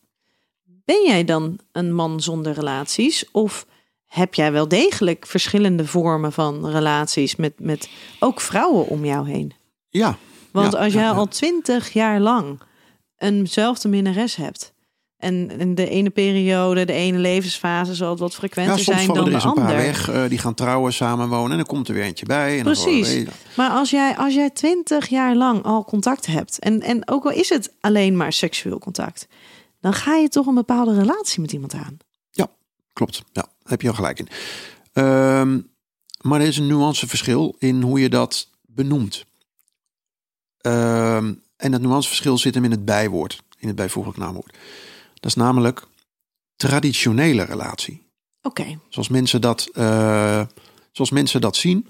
[0.64, 3.32] Ben jij dan een man zonder relaties?
[3.32, 3.66] Of
[4.06, 7.90] heb jij wel degelijk verschillende vormen van relaties met, met
[8.20, 9.54] ook vrouwen om jou heen?
[9.90, 10.18] Ja,
[10.52, 11.16] Want Ja, als jij ja, ja.
[11.16, 12.60] al twintig jaar lang
[13.18, 14.74] eenzelfde minnares hebt.
[15.18, 19.08] En in de ene periode, de ene levensfase zal het wat ja frequenter soms zijn
[19.08, 19.64] dan er de een ander.
[19.64, 20.10] paar weg.
[20.10, 22.58] eh, die gaan trouwen, samenwonen en dan komt er weer eentje bij.
[22.58, 23.26] En Precies.
[23.56, 27.32] Maar als jij, als jij twintig jaar lang al contact hebt, en, en ook al
[27.32, 29.28] is het alleen maar seksueel contact,
[29.80, 31.98] dan ga je toch een bepaalde relatie met iemand aan.
[32.98, 34.28] Klopt, ja, daar heb je al gelijk in.
[34.94, 35.60] Ehm,
[36.22, 39.26] maar er is een nuanceverschil in hoe je dat benoemt.
[40.58, 44.58] Ehm, en dat nuanceverschil zit hem in het bijwoord, in het bijvoeglijk naamwoord.
[45.28, 45.88] Dat is namelijk
[46.56, 48.02] traditionele relatie.
[48.42, 50.42] Oké, Zoals mensen dat, eh,
[50.92, 51.88] zoals mensen dat zien.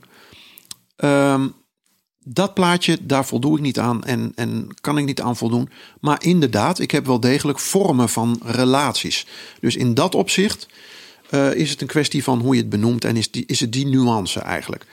[0.96, 1.48] Ehm,
[2.24, 5.70] dat plaatje, daar voldoe ik niet aan en, en kan ik niet aan voldoen.
[6.00, 9.26] Maar inderdaad, ik heb wel degelijk vormen van relaties.
[9.60, 10.68] Dus in dat opzicht
[11.30, 13.72] eh, is het een kwestie van hoe je het benoemt en is, die, is het
[13.72, 14.86] die nuance eigenlijk.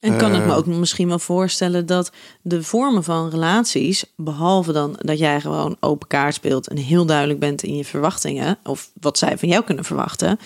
[0.00, 2.10] En kan ik me Eh, ook misschien wel voorstellen dat
[2.42, 7.38] de vormen van relaties, behalve dan dat jij gewoon open kaart speelt en heel duidelijk
[7.38, 10.38] bent in je verwachtingen, of wat zij van jou kunnen verwachten,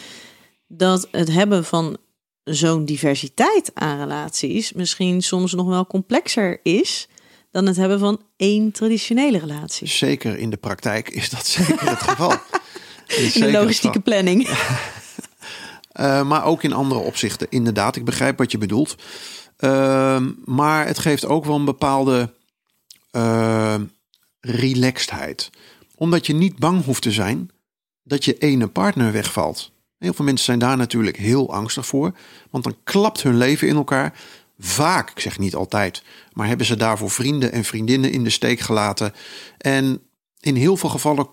[0.67, 1.97] dat het hebben van
[2.45, 7.09] zo'n diversiteit aan relaties misschien soms nog wel complexer is
[7.51, 9.89] dan het hebben van één traditionele relatie.
[9.89, 12.33] Zeker in de praktijk is dat zeker het geval.
[13.07, 14.49] In de logistieke planning.
[15.91, 17.97] Eh, maar ook in andere opzichten, inderdaad.
[17.97, 18.95] Ik begrijp wat je bedoelt.
[19.61, 22.33] Ehm, maar het geeft ook wel een bepaalde
[23.11, 23.85] ehm,
[24.41, 25.51] relaxedheid.
[25.95, 27.51] Omdat je niet bang hoeft te zijn
[28.03, 29.73] dat je ene partner wegvalt.
[29.99, 32.13] Heel veel mensen zijn daar natuurlijk heel angstig voor.
[32.51, 34.19] Want dan klapt hun leven in elkaar.
[34.59, 36.03] Vaak, ik zeg niet altijd,
[36.33, 39.13] maar hebben ze daarvoor vrienden en vriendinnen in de steek gelaten.
[39.59, 40.01] En
[40.41, 41.31] in heel veel gevallen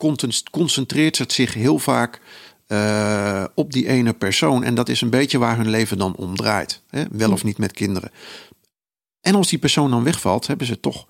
[0.51, 2.21] concentreert het zich heel vaak
[2.67, 4.63] eh, op die ene persoon.
[4.63, 6.81] En dat is een beetje waar hun leven dan om draait.
[6.89, 7.03] Hè?
[7.11, 8.11] Wel of niet met kinderen.
[9.21, 11.07] En als die persoon dan wegvalt, hebben ze toch,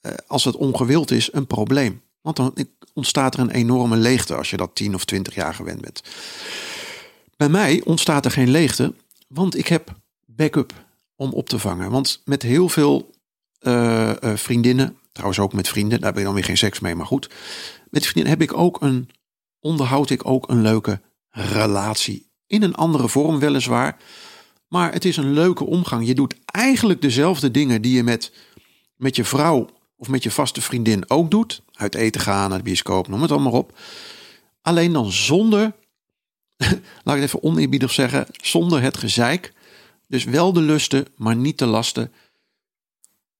[0.00, 2.02] eh, als het ongewild is, een probleem.
[2.20, 2.54] Want dan
[2.94, 6.02] ontstaat er een enorme leegte als je dat 10 of 20 jaar gewend bent.
[7.36, 8.94] Bij mij ontstaat er geen leegte,
[9.28, 9.94] want ik heb
[10.26, 10.72] backup
[11.16, 11.90] om op te vangen.
[11.90, 13.10] Want met heel veel
[13.58, 17.06] eh, vriendinnen, trouwens ook met vrienden, daar heb ik dan weer geen seks mee, maar
[17.06, 17.30] goed.
[17.90, 19.08] Met vriendinnen heb ik ook een,
[19.60, 21.00] onderhoud ik ook een leuke
[21.30, 23.96] relatie In een andere vorm weliswaar.
[24.68, 26.06] Maar het is een leuke omgang.
[26.06, 28.32] Je doet eigenlijk dezelfde dingen die je met,
[28.96, 31.62] met je vrouw of met je vaste vriendin ook doet.
[31.72, 33.78] Uit eten gaan, naar de bioscoop, noem het allemaal op.
[34.62, 35.60] Alleen dan zonder,
[37.04, 39.52] laat ik het even oneerbiedig zeggen, zonder het gezeik.
[40.06, 42.12] Dus wel de lusten, maar niet de lasten.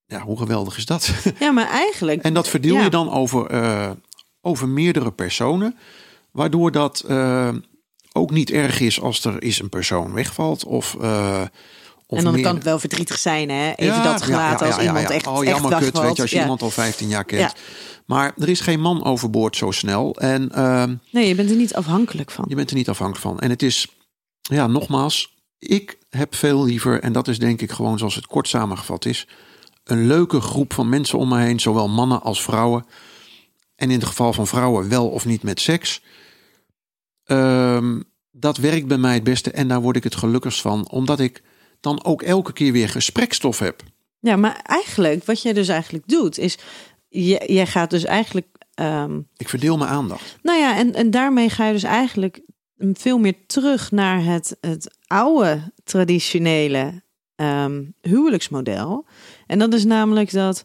[0.06, 1.10] Ja, hoe geweldig is dat?
[1.38, 2.22] Ja, maar eigenlijk.
[2.26, 2.82] En dat verdeel Ja.
[2.82, 3.90] je dan over, eh,
[4.40, 5.78] over meerdere personen.
[6.32, 7.48] Waardoor dat eh,
[8.12, 10.64] ook niet erg is als er is een persoon wegvalt.
[10.64, 11.42] Of, eh
[12.06, 13.72] of en dan meer- kan het wel verdrietig zijn, hè?
[13.72, 16.30] Even Ja, dat gelaten ja, als iemand echt, Oh, echt jammer kut, weet je, als
[16.30, 16.42] je Ja.
[16.42, 17.54] iemand al 15 jaar kent.
[18.06, 20.16] Maar er is geen man overboord zo snel.
[20.18, 22.44] En ehm, Nee, je bent er niet afhankelijk van.
[22.48, 23.38] je bent er niet afhankelijk van.
[23.40, 23.86] En het is,
[24.40, 28.48] ja, nogmaals, ik heb veel liever, en dat is denk ik gewoon zoals het kort
[28.48, 29.26] samengevat is,
[29.84, 32.84] een leuke groep van mensen om me heen, zowel mannen als vrouwen.
[33.76, 36.02] En in het geval van vrouwen wel of niet met seks.
[37.30, 38.00] Ehm,
[38.30, 41.42] dat werkt bij mij het beste en daar word ik het gelukkigst van, omdat ik
[41.80, 43.82] dan ook elke keer weer gesprekstof heb.
[44.20, 46.58] Ja, maar eigenlijk, wat jij dus eigenlijk doet, is.
[47.08, 48.46] Je, jij gaat dus eigenlijk.
[48.74, 50.38] ehm, Ik verdeel mijn aandacht.
[50.42, 52.40] nou ja, en, en daarmee ga je dus eigenlijk
[52.92, 57.02] veel meer terug naar het, het oude traditionele
[57.36, 59.06] ehm, huwelijksmodel.
[59.46, 60.64] En dat is namelijk dat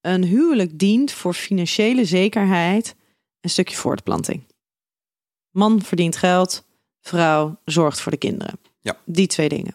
[0.00, 2.94] een huwelijk dient voor financiële zekerheid,
[3.40, 4.44] een stukje voortplanting.
[5.56, 6.64] Man verdient geld,
[7.00, 8.58] vrouw zorgt voor de kinderen.
[8.80, 8.96] Ja.
[9.04, 9.74] Die twee dingen.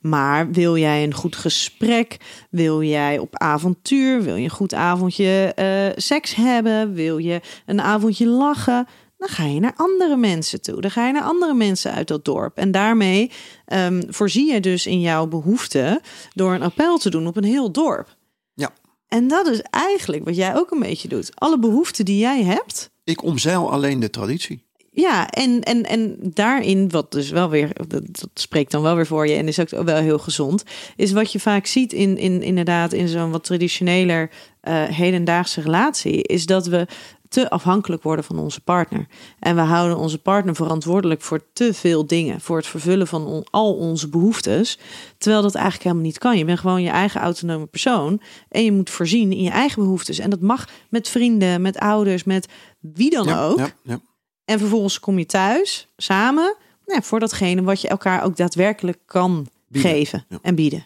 [0.00, 2.16] Maar wil jij een goed gesprek?
[2.50, 4.22] Wil jij op avontuur?
[4.22, 6.92] Wil je een goed avondje eh, seks hebben?
[6.92, 8.86] Wil je een avondje lachen?
[9.16, 10.80] Dan ga je naar andere mensen toe.
[10.80, 12.56] Dan ga je naar andere mensen uit dat dorp.
[12.56, 13.30] En daarmee
[13.64, 16.00] ehm, voorzie je dus in jouw behoeften
[16.34, 18.16] door een appel te doen op een heel dorp.
[18.54, 18.70] Ja.
[19.08, 21.30] En dat is eigenlijk wat jij ook een beetje doet.
[21.34, 24.66] Alle behoeften die jij hebt, Ik omzeil alleen de traditie.
[25.00, 29.06] Ja, en, en, en daarin, wat dus wel weer, dat, dat spreekt dan wel weer
[29.06, 30.64] voor je en is ook wel heel gezond,
[30.96, 34.30] is wat je vaak ziet in, in inderdaad in zo'n wat traditioneler
[34.60, 36.86] eh, hedendaagse relatie, is dat we
[37.28, 39.06] te afhankelijk worden van onze partner.
[39.38, 43.46] En we houden onze partner verantwoordelijk voor te veel dingen, voor het vervullen van on-
[43.50, 44.78] al onze behoeftes,
[45.18, 46.38] terwijl dat eigenlijk helemaal niet kan.
[46.38, 50.18] Je bent gewoon je eigen autonome persoon en je moet voorzien in je eigen behoeftes.
[50.18, 52.48] En dat mag met vrienden, met ouders, met
[52.80, 53.58] wie dan Ja, ook.
[53.58, 54.00] ja, ja.
[54.48, 59.48] En vervolgens kom je thuis samen nou, voor datgene wat je elkaar ook daadwerkelijk kan
[59.68, 60.38] Bieden, geven ja.
[60.42, 60.84] en bieden.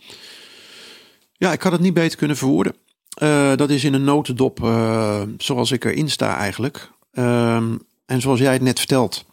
[1.32, 2.74] Ja, ik had het niet beter kunnen verwoorden.
[3.08, 6.90] Eh, dat is in een notendop eh, zoals ik erin sta eigenlijk.
[7.12, 9.24] Ehm, en zoals jij het net vertelt,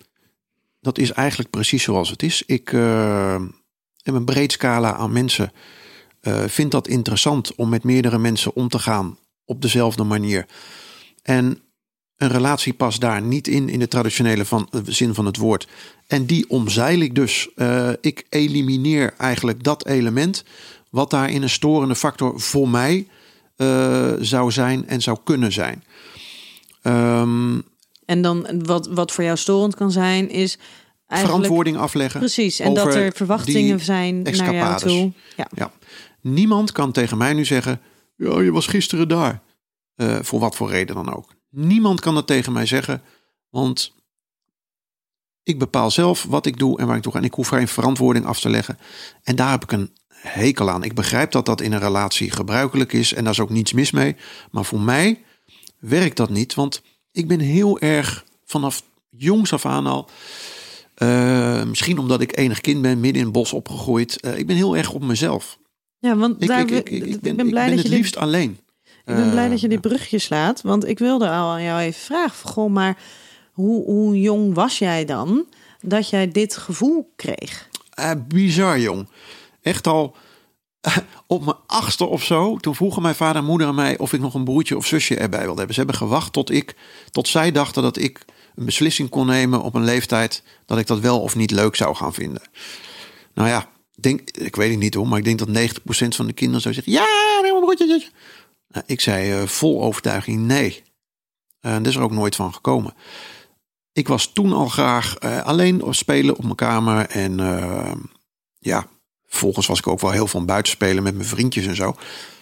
[0.82, 2.44] dat is eigenlijk precies zoals het is.
[2.46, 3.42] Ik eh,
[4.02, 5.52] heb een breed scala aan mensen.
[6.22, 10.46] eh vind dat interessant om met meerdere mensen om te gaan op dezelfde manier.
[11.24, 11.62] En
[12.20, 15.68] een relatie past daar niet in, in de traditionele van, eh, zin van het woord.
[16.08, 17.50] En die omzeil ik dus.
[17.56, 20.44] Eh, ik elimineer eigenlijk dat element
[20.90, 23.08] wat daarin een storende factor voor mij
[23.56, 25.84] eh, zou zijn en zou kunnen zijn.
[26.82, 27.60] Ehm,
[28.06, 30.58] En dan wat, wat voor jou storend kan zijn, is
[31.08, 32.20] eigenlijk verantwoording afleggen.
[32.20, 32.60] precies.
[32.60, 35.12] En dat er verwachtingen zijn naar jou toe.
[35.38, 35.48] Ja.
[35.56, 35.72] Ja.
[36.22, 37.82] Niemand kan tegen mij nu zeggen:
[38.16, 39.42] Ja, je was gisteren daar.
[40.22, 41.38] Voor wat voor reden dan ook.
[41.50, 43.02] Niemand kan dat tegen mij zeggen,
[43.50, 43.94] want
[45.44, 47.18] ik bepaal zelf wat ik doe en waar ik toe ga.
[47.18, 48.78] En ik hoef geen verantwoording af te leggen.
[49.24, 50.84] En daar heb ik een hekel aan.
[50.84, 53.92] Ik begrijp dat dat in een relatie gebruikelijk is en daar is ook niets mis
[53.92, 54.16] mee.
[54.52, 55.24] Maar voor mij
[55.80, 56.82] werkt dat niet, want
[57.12, 60.10] ik ben heel erg vanaf jongs af aan al.
[60.96, 64.20] eh, misschien omdat ik enig kind ben, midden in het bos opgegroeid.
[64.20, 65.58] eh, ik ben heel erg op mezelf.
[66.00, 68.60] Ja, want Ik, daar, ik, ik, ben, blij dat het je dit, liefst alleen.
[69.10, 71.80] Ik ben blij dat je Eh, dit brugje slaat, want ik wilde al aan jou
[71.80, 72.98] even vragen, goh, maar
[73.52, 75.46] hoe, hoe jong was jij dan
[75.82, 77.70] dat jij dit gevoel kreeg?
[77.94, 79.08] Eh, bizar, jong.
[79.62, 80.16] Echt al
[81.28, 82.58] op mijn achtste of zo.
[82.58, 85.16] Toen vroegen mijn vader en moeder aan mij of ik nog een broertje of zusje
[85.16, 85.74] erbij wilde hebben.
[85.74, 86.76] Ze hebben gewacht tot ik,
[87.12, 91.00] tot zij dachten dat ik een beslissing kon nemen op een leeftijd dat ik dat
[91.00, 92.42] wel of niet leuk zou gaan vinden.
[93.34, 96.28] Nou ja, ik denk, ik weet het niet hoor, maar ik denk dat 90% van
[96.28, 97.06] de kinderen zou zeggen: ja,
[97.42, 98.10] neem een broertje.
[98.70, 100.84] Zusje." Nou, ik zei eh, vol overtuiging nee.
[101.60, 102.94] En dat is er ook nooit van gekomen.
[103.94, 107.10] Ik was toen al graag eh, alleen spelen op mijn kamer.
[107.10, 107.92] En eh,
[108.60, 108.88] ja,
[109.28, 111.96] vervolgens was ik ook wel heel veel buiten spelen met mijn vriendjes en zo.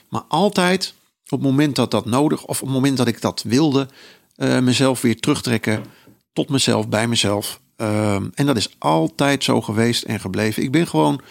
[0.09, 3.43] Maar altijd op het moment dat dat nodig, of op het moment dat ik dat
[3.43, 3.87] wilde,
[4.35, 5.83] eh, mezelf weer terugtrekken
[6.33, 7.59] tot mezelf, bij mezelf.
[7.75, 10.63] Ehm, en dat is altijd zo geweest en gebleven.
[10.63, 11.21] Ik ben gewoon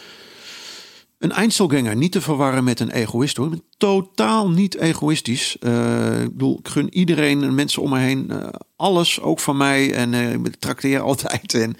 [1.18, 3.46] een Einzelganger, niet te verwarren met een egoïst hoor.
[3.46, 5.58] Ik ben totaal niet egoïstisch.
[5.58, 9.56] Eh, ik bedoel, ik gun iedereen en mensen om me heen eh, alles, ook van
[9.56, 9.94] mij.
[9.94, 11.54] En eh, ik trakteer altijd.
[11.54, 11.70] En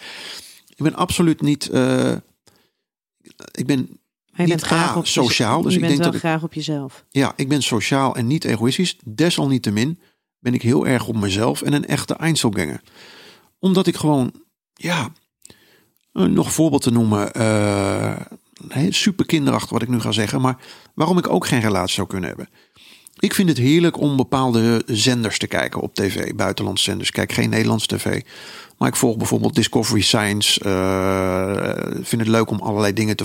[0.69, 1.65] Ik ben absoluut niet.
[3.51, 3.79] ik ben
[4.31, 6.23] Maar je Niet bent graag A, op sociaal, dus je ik bent denk wel dat
[6.23, 7.05] ik- graag op jezelf.
[7.11, 8.97] Ja, ik ben sociaal en niet egoïstisch.
[9.05, 9.99] Desalniettemin
[10.39, 12.81] ben ik heel erg op mezelf en een echte Einzelganger.
[13.59, 14.33] Omdat ik gewoon,
[14.75, 15.13] ja,
[16.13, 17.33] nog een voorbeeld te noemen.
[18.69, 20.41] Eh, super kinderachtig wat ik nu ga zeggen.
[20.41, 20.57] Maar
[20.95, 22.49] waarom ik ook geen relatie zou kunnen hebben.
[23.19, 26.35] Ik vind het heerlijk om bepaalde zenders te kijken op tv.
[26.35, 27.11] Buitenlandse zenders.
[27.11, 28.23] Kijk geen Nederlands tv.
[28.79, 30.61] Maar ik volg bijvoorbeeld Discovery Science.
[30.61, 33.25] eh, vind het leuk om allerlei dingen te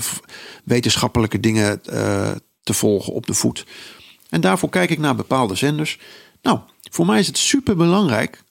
[0.64, 2.30] wetenschappelijke dingen eh,
[2.62, 3.66] te volgen op de voet.
[4.28, 5.98] En daarvoor kijk ik naar bepaalde zenders.
[6.42, 6.58] Nou,
[6.90, 8.42] voor mij is het super belangrijk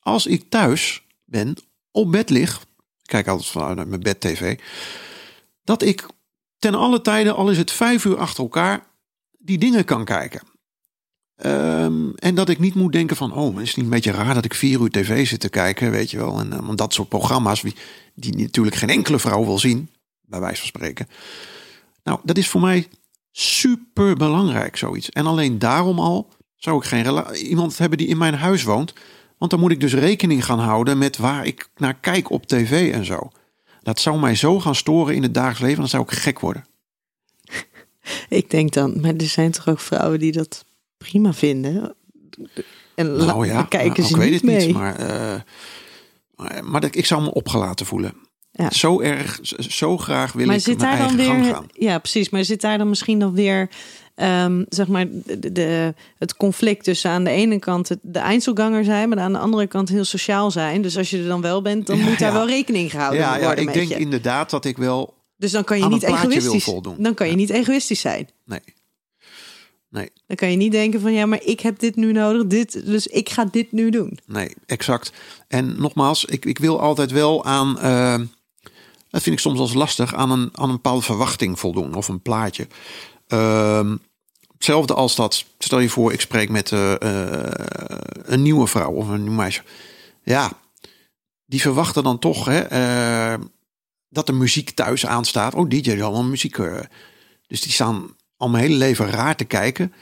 [0.00, 1.56] als ik thuis ben,
[1.90, 2.60] op bed lig.
[3.02, 4.58] Ik kijk altijd vanuit mijn bed tv.
[5.64, 6.06] Dat ik
[6.58, 8.86] ten alle tijden, al is het vijf uur achter elkaar,
[9.38, 10.40] die dingen kan kijken.
[11.36, 14.34] Ehm, en dat ik niet moet denken van, oh, is het niet een beetje raar
[14.34, 16.38] dat ik vier uur tv zit te kijken, weet je wel.
[16.38, 17.74] En eh, dat soort programma's, die,
[18.14, 19.90] die natuurlijk geen enkele vrouw wil zien,
[20.20, 21.08] bij wijze van spreken.
[22.02, 22.88] Nou, dat is voor mij
[23.32, 25.10] super belangrijk, zoiets.
[25.10, 28.92] En alleen daarom al zou ik geen iemand hebben die in mijn huis woont.
[29.38, 32.92] Want dan moet ik dus rekening gaan houden met waar ik naar kijk op tv
[32.92, 33.30] en zo.
[33.86, 36.66] Dat zou mij zo gaan storen in het dagelijks leven, dan zou ik gek worden.
[38.28, 40.64] Ik denk dan, maar er zijn toch ook vrouwen die dat
[40.98, 41.94] prima vinden.
[42.94, 44.66] En Nou ja, dan kijken nou, ze ik weet het mee.
[44.66, 45.40] niet, maar, eh,
[46.36, 48.14] maar, maar dat, ik zou me opgelaten voelen.
[48.50, 48.70] Ja.
[48.70, 51.66] Zo erg, zo- graag wil maar ik zit mijn daar dan eigen gang weer, gaan.
[51.72, 53.70] ja precies, maar zit daar dan misschien nog weer,
[54.16, 59.08] ehm, zeg maar, de, de- het conflict tussen aan de ene kant de Einzelganger zijn,
[59.08, 60.82] maar aan de andere kant heel sociaal zijn.
[60.82, 62.38] Dus als je er dan wel bent, dan Ja, moet daar ja.
[62.38, 63.96] wel rekening gehouden Ja, ja, worden ik met denk je.
[63.96, 65.14] inderdaad dat ik wel...
[65.36, 66.94] Dus dan kan je niet egoïstisch, voldoen.
[66.98, 67.38] dan kan je Ja.
[67.38, 68.28] niet egoïstisch zijn.
[68.44, 68.60] Nee.
[69.90, 72.86] Nee, Dan kan je niet denken van ja, maar ik heb dit nu nodig, dit,
[72.86, 74.18] dus ik ga dit nu doen.
[74.26, 75.12] nee, exact.
[75.48, 77.78] En nogmaals, ik, ik wil altijd wel aan...
[77.80, 78.14] eh,
[79.10, 81.94] dat vind ik soms eens lastig, aan een, aan een bepaalde verwachting voldoen.
[81.94, 82.66] Of een plaatje.
[83.26, 83.96] Ehm,
[84.52, 87.50] hetzelfde als dat, stel je voor, ik spreek met eh, eh,
[88.22, 89.62] een nieuwe vrouw of een nieuw meisje.
[90.22, 90.52] Ja,
[91.46, 93.40] die verwachten dan toch hè, eh,
[94.08, 95.54] dat de muziek thuis aanstaat.
[95.54, 96.56] Oh, DJ is allemaal muziek.
[97.46, 99.92] dus die staan al mijn hele leven raar te kijken.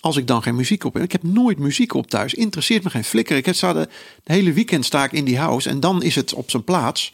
[0.00, 1.02] Als ik dan geen muziek op heb.
[1.02, 2.34] Ik heb nooit muziek op thuis.
[2.34, 3.36] Interesseert me geen flikker.
[3.36, 3.88] Ik heb sta de,
[4.24, 5.68] de hele weekend sta ik in die house.
[5.68, 7.12] En dan is het op zijn plaats.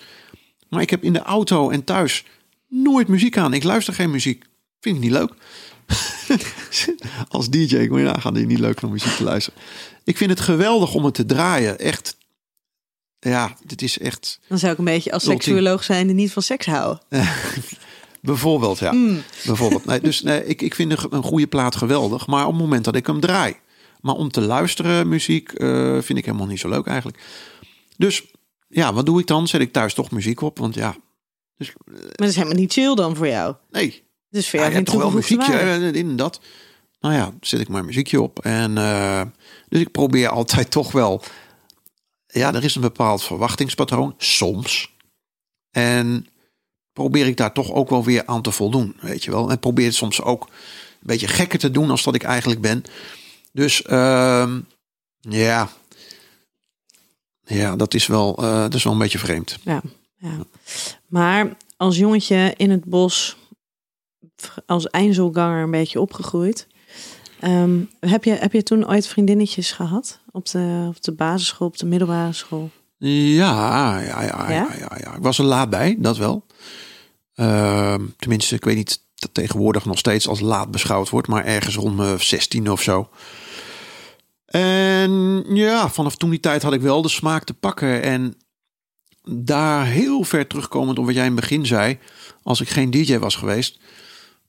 [0.69, 2.25] Maar ik heb in de auto en thuis
[2.69, 3.55] nooit muziek aan.
[3.55, 4.45] Ik luister geen muziek.
[4.83, 5.33] Vind ik niet leuk.
[7.29, 9.61] Als DJ, ik moet je nagaan, niet leuk om muziek te luisteren.
[10.05, 11.79] Ik vind het geweldig om het te draaien.
[11.79, 12.17] Echt.
[13.19, 14.41] Ja, dit is echt.
[14.49, 17.03] Dan zou ik een beetje als seksuoloog zijn en niet van seks houden.
[18.21, 18.91] Bijvoorbeeld, ja.
[19.45, 19.85] Bijvoorbeeld.
[19.85, 22.27] Nee, dus nee, ik, ik vind een, goede plaat geweldig.
[22.27, 23.57] Maar op het moment dat ik hem draai.
[24.01, 27.23] Maar om te luisteren muziek eh, vind ik helemaal niet zo leuk eigenlijk.
[27.97, 28.25] Dus
[28.69, 29.49] ja, wat doe ik dan?
[29.49, 30.59] Zet ik thuis toch muziek op?
[30.59, 30.97] Want ja,
[31.57, 33.55] dus, Maar dat is helemaal niet chill dan voor jou.
[33.71, 34.11] nee.
[34.33, 35.59] Dus voor Ja, jou je hebt geen toch wel muziekje
[36.01, 36.41] en dat.
[37.01, 38.39] Nou ja, zet ik maar muziekje op.
[38.39, 39.23] En eh,
[39.69, 41.23] dus ik probeer altijd toch wel.
[42.27, 44.93] Ja, er is een bepaald verwachtingspatroon, soms.
[45.71, 46.27] En
[46.93, 49.51] probeer ik daar toch ook wel weer aan te voldoen, weet je wel.
[49.51, 50.51] En probeer het soms ook een
[51.01, 52.85] beetje gekker te doen als dat ik eigenlijk ben.
[53.53, 54.61] Dus ehm,
[55.21, 55.69] ja,
[57.45, 59.59] ja, dat is wel, eh, dat is wel een beetje vreemd.
[59.63, 59.83] Ja,
[60.17, 60.39] ja.
[61.07, 63.37] Maar als jongetje in het bos,
[64.67, 66.67] als einzelganger een beetje opgegroeid.
[67.41, 70.21] ehm, heb, je, heb je toen ooit vriendinnetjes gehad?
[70.31, 72.71] Op de, op de basisschool, op de middelbare school?
[72.99, 74.69] Ja, ja, ja, ja, Ja?
[74.99, 75.15] ja.
[75.15, 76.47] Ik was er laat bij, dat wel.
[77.35, 81.77] Ehm, tenminste, ik weet niet dat tegenwoordig nog steeds als laat beschouwd wordt, maar ergens
[81.77, 83.09] rond mijn 16 of zo.
[84.47, 88.03] En ja, vanaf toen die tijd had ik wel de smaak te pakken.
[88.03, 88.37] En
[89.31, 91.99] daar heel ver terugkomend op wat jij in het begin zei,
[92.43, 93.81] als ik geen DJ was geweest.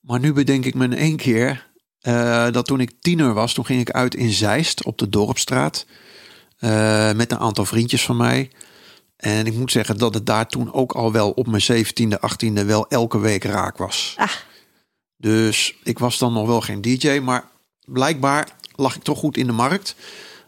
[0.03, 3.65] Maar nu bedenk ik me in één keer eh, dat toen ik tiener was, toen
[3.65, 5.85] ging ik uit in Zeist op de Dorpstraat.
[6.57, 8.51] Eh, met een aantal vriendjes van mij.
[9.17, 12.65] En ik moet zeggen dat het daar toen ook al wel op mijn 17e, 18e
[12.65, 14.15] wel elke week raak was.
[14.17, 14.29] Ah.
[15.17, 17.47] Dus ik was dan nog wel geen DJ, maar
[17.85, 19.95] blijkbaar lag ik toch goed in de markt.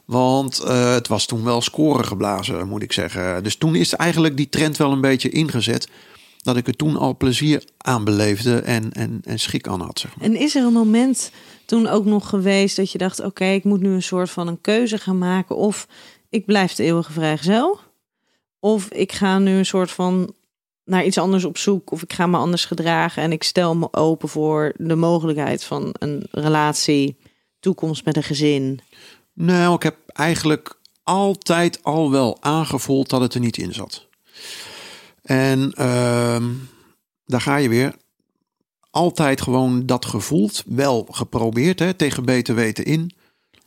[0.05, 3.43] Want eh, het was toen wel scoren geblazen, moet ik zeggen.
[3.43, 5.87] Dus toen is eigenlijk die trend wel een beetje ingezet.
[6.45, 9.99] Dat ik er toen al plezier aan beleefde en, en, en schik aan had.
[9.99, 10.25] Zeg maar.
[10.25, 11.31] En is er een moment
[11.65, 14.61] toen ook nog geweest dat je dacht: oké, ik moet nu een soort van een
[14.61, 15.55] keuze gaan maken.
[15.55, 15.87] Of
[16.29, 17.79] ik blijf de eeuwige vrijgezel.
[18.59, 20.33] Of ik ga nu een soort van
[20.83, 21.91] naar iets anders op zoek.
[21.91, 23.23] Of ik ga me anders gedragen.
[23.23, 27.17] En ik stel me open voor de mogelijkheid van een relatie,
[27.59, 28.79] toekomst met een gezin.
[29.33, 34.04] Nou, ik heb eigenlijk altijd al wel aangevoeld dat het er niet in zat.
[35.25, 36.43] En ehm,
[37.25, 37.95] daar ga je weer.
[38.89, 43.11] Altijd gewoon dat gevoeld, wel geprobeerd, hè, tegen beter weten in.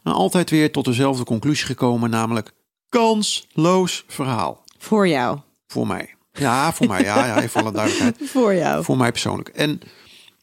[0.03, 2.53] Maar altijd weer tot dezelfde conclusie gekomen, namelijk
[2.89, 4.65] kansloos verhaal.
[4.79, 5.39] Voor jou.
[5.67, 6.15] Voor mij.
[6.33, 7.03] Ja, voor mij.
[7.03, 8.17] Ja, ja, even alle duidelijkheid.
[8.31, 8.85] Voor jou.
[8.85, 9.49] Voor mij persoonlijk.
[9.49, 9.81] En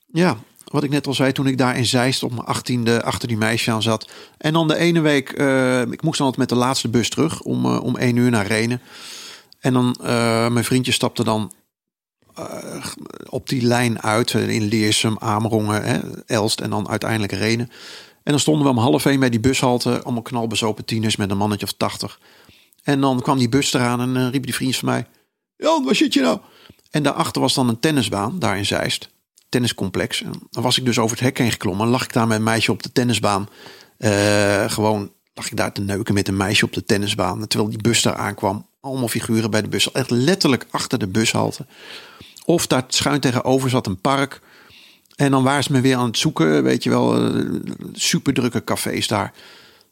[0.06, 3.28] ja, wat ik net al zei, toen ik daar in Zeist op mijn achttiende achter
[3.28, 4.10] die meisje aan zat.
[4.38, 7.42] En dan de ene week, eh, ik moest dan altijd met de laatste bus terug
[7.42, 8.82] om, eh, om één uur naar Renen.
[9.66, 11.52] En dan, eh, mijn vriendje stapte dan
[12.36, 12.86] eh,
[13.30, 17.70] op die lijn uit eh, in Leersum, Amerongen, hè, Elst en dan uiteindelijk Renen.
[18.24, 21.38] En dan stonden we om half één bij die bushalte, allemaal knalbezopen tieners met een
[21.38, 22.20] mannetje of tachtig.
[22.84, 25.08] En dan kwam die bus eraan en uh, riep die vriend van mij,
[25.58, 26.40] Jan, waar zit je nou?
[26.92, 29.10] En daarachter was dan een tennisbaan, daar in Zeist.
[29.50, 30.22] Tenniscomplex.
[30.22, 31.88] En dan was ik dus over het hek heen geklommen.
[31.88, 33.50] Lag ik daar met een meisje op de tennisbaan.
[33.98, 37.42] Eh, gewoon lag ik daar te neuken met een meisje op de tennisbaan.
[37.42, 38.66] En terwijl die bus daar aankwam.
[38.82, 39.92] Allemaal figuren bij de bus.
[39.92, 41.66] Echt letterlijk achter de bushalte.
[42.46, 44.42] Of daar schuin tegenover zat een park.
[45.16, 46.64] En dan waren ze me weer aan het zoeken.
[46.64, 47.46] Weet je wel, eh,
[47.94, 49.34] super drukke cafés daar.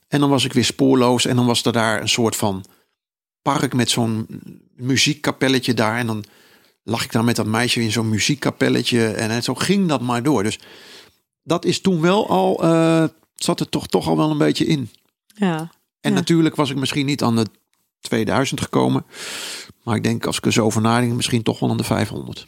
[0.08, 1.26] En dan was ik weer spoorloos.
[1.26, 2.66] En dan was er daar een soort van
[3.42, 4.28] park met zo'n
[4.76, 5.98] muziekkapelletje daar.
[5.98, 6.24] En dan
[6.84, 9.08] lag ik daar met dat meisje in zo'n muziekkapelletje.
[9.08, 10.44] En zo ging dat maar door.
[10.44, 10.60] Dus
[11.44, 13.04] dat is toen wel al, uh,
[13.36, 14.90] zat er toch, toch al wel een beetje in.
[15.34, 15.58] Ja.
[16.02, 16.16] En Ja.
[16.18, 17.46] natuurlijk was ik misschien niet aan de
[18.02, 19.06] 2000 gekomen.
[19.84, 22.46] Maar ik denk als ik er zo over nadenk, misschien toch wel aan de 500.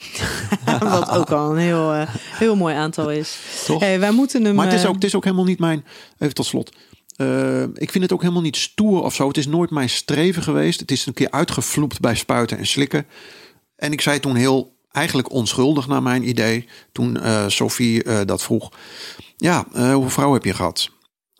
[0.80, 3.40] Wat ook al een heel, eh, heel mooi aantal is.
[3.66, 3.80] Toch?
[3.80, 4.56] Hey, wij moeten hem.
[4.56, 5.86] Maar het is, eh, ook, het is ook helemaal niet mijn.
[6.18, 6.72] Even tot slot.
[7.16, 9.28] Eh, ik vind het ook helemaal niet stoer of zo.
[9.28, 10.80] Het is nooit mijn streven geweest.
[10.80, 13.06] Het is een keer uitgevloept bij spuiten en slikken.
[13.76, 16.68] En ik zei toen heel eigenlijk onschuldig naar mijn idee.
[16.92, 18.70] Toen eh, Sophie dat vroeg.
[19.38, 20.90] Ja, hoeveel vrouwen heb je gehad?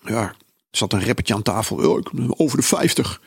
[0.04, 0.36] Ja,
[0.78, 1.92] zat een rappertje aan tafel.
[1.92, 3.22] "Ja, ik ben over de 50.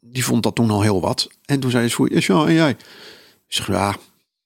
[0.00, 1.28] Die vond dat toen al heel wat.
[1.44, 2.70] En toen zei ze voor ja, en jij?
[2.70, 2.76] Ik
[3.46, 3.96] zeg, ja,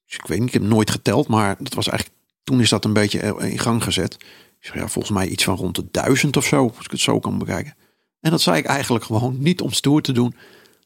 [0.06, 1.28] ik weet niet, ik heb nooit geteld.
[1.28, 4.14] Maar dat was eigenlijk, toen is dat een beetje in gang gezet.
[4.60, 7.00] Ik zeg, ja, volgens mij iets van rond de duizend of zo, als ik het
[7.00, 7.76] zo kan bekijken.
[8.20, 10.34] En dat zei ik eigenlijk gewoon niet om stoer te doen.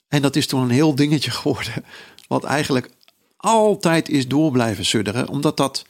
[0.09, 1.85] En dat is toen een heel dingetje geworden.
[2.29, 2.91] Wat eigenlijk
[3.37, 5.29] altijd is door blijven sudderen.
[5.29, 5.85] Omdat dat,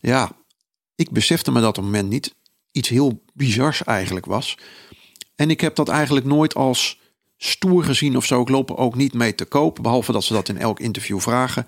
[0.00, 0.32] ja,
[0.94, 2.34] ik besefte me dat op het moment niet.
[2.74, 4.58] Iets heel bizars eigenlijk was.
[5.36, 6.98] En ik heb dat eigenlijk nooit als
[7.36, 8.40] stoer gezien of zo.
[8.40, 9.78] Ik loop er ook niet mee te koop.
[9.82, 11.66] Behalve dat ze dat in elk interview vragen.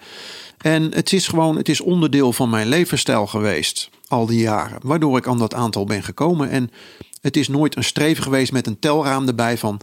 [0.58, 3.90] En het is gewoon, het is onderdeel van mijn levensstijl geweest.
[4.08, 4.78] Al die jaren.
[4.82, 6.50] Waardoor ik aan dat aantal ben gekomen.
[6.50, 6.70] En
[7.20, 9.80] het is nooit een streven geweest met een telraam erbij van.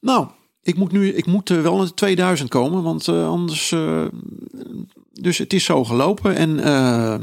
[0.00, 0.28] Nou,
[0.62, 2.82] ik moet nu, ik moet wel de 2000 komen.
[2.82, 3.72] Want eh, anders.
[3.72, 4.04] eh,
[5.12, 6.36] dus het is zo gelopen.
[6.36, 7.18] En eh,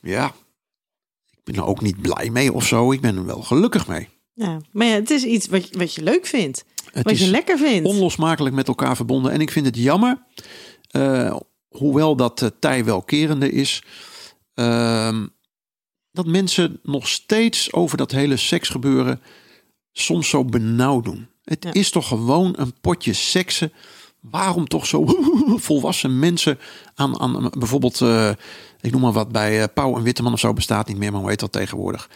[0.00, 0.34] ja,
[1.52, 2.92] ben er ook niet blij mee of zo.
[2.92, 4.08] Ik ben er wel gelukkig mee.
[4.34, 4.60] ja.
[4.72, 6.64] Maar ja, het is iets wat je, wat je leuk vindt.
[6.92, 7.88] Het wat je lekker vindt.
[7.88, 9.32] onlosmakelijk met elkaar verbonden.
[9.32, 10.22] En ik vind het jammer,
[10.90, 11.36] eh,
[11.68, 13.82] hoewel dat uh, tij wel kerende is,
[14.54, 15.26] ehm,
[16.12, 19.20] dat mensen nog steeds over dat hele seksgebeuren
[19.92, 21.28] soms zo benauwd doen.
[21.44, 21.72] Het Ja.
[21.72, 23.72] is toch gewoon een potje seksen.
[24.20, 25.04] Waarom toch zo
[25.68, 26.58] volwassen mensen
[26.94, 28.30] aan, aan bijvoorbeeld, eh,
[28.80, 31.20] ik noem maar wat, bij eh, Pauw en Witteman of zo bestaat niet meer, maar
[31.20, 32.08] hoe heet dat tegenwoordig?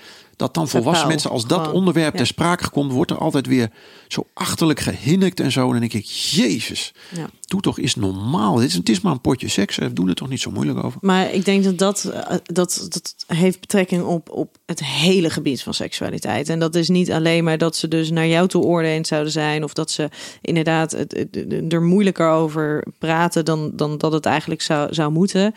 [0.42, 2.18] Dat dan volwassen mensen, als dat gewoon, onderwerp ja.
[2.18, 3.70] ter sprake komt, wordt er altijd weer
[4.08, 5.64] zo achterlijk gehinnikt en zo.
[5.64, 7.26] En dan denk ik, jezus, Ja.
[7.46, 8.54] doe toch eens normaal.
[8.54, 9.78] Dit is, het is maar een potje seks.
[9.92, 10.98] Doe er toch niet zo moeilijk over.
[11.02, 15.62] Maar ik denk dat dat, eh, dat dat heeft betrekking op, op het hele gebied
[15.62, 16.48] van seksualiteit.
[16.48, 19.64] En dat is niet alleen maar dat ze dus naar jou toe oordelend zouden zijn.
[19.64, 20.08] Of dat ze
[20.40, 21.28] inderdaad het-
[21.72, 25.54] er moeilijker over praten dan, dan dat het eigenlijk zou, zou moeten.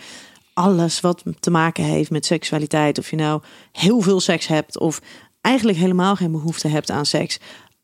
[0.55, 2.97] Alles wat te maken heeft met seksualiteit.
[2.99, 3.41] Of je nou
[3.71, 5.01] heel veel seks hebt of
[5.41, 7.39] eigenlijk helemaal geen behoefte hebt aan seks.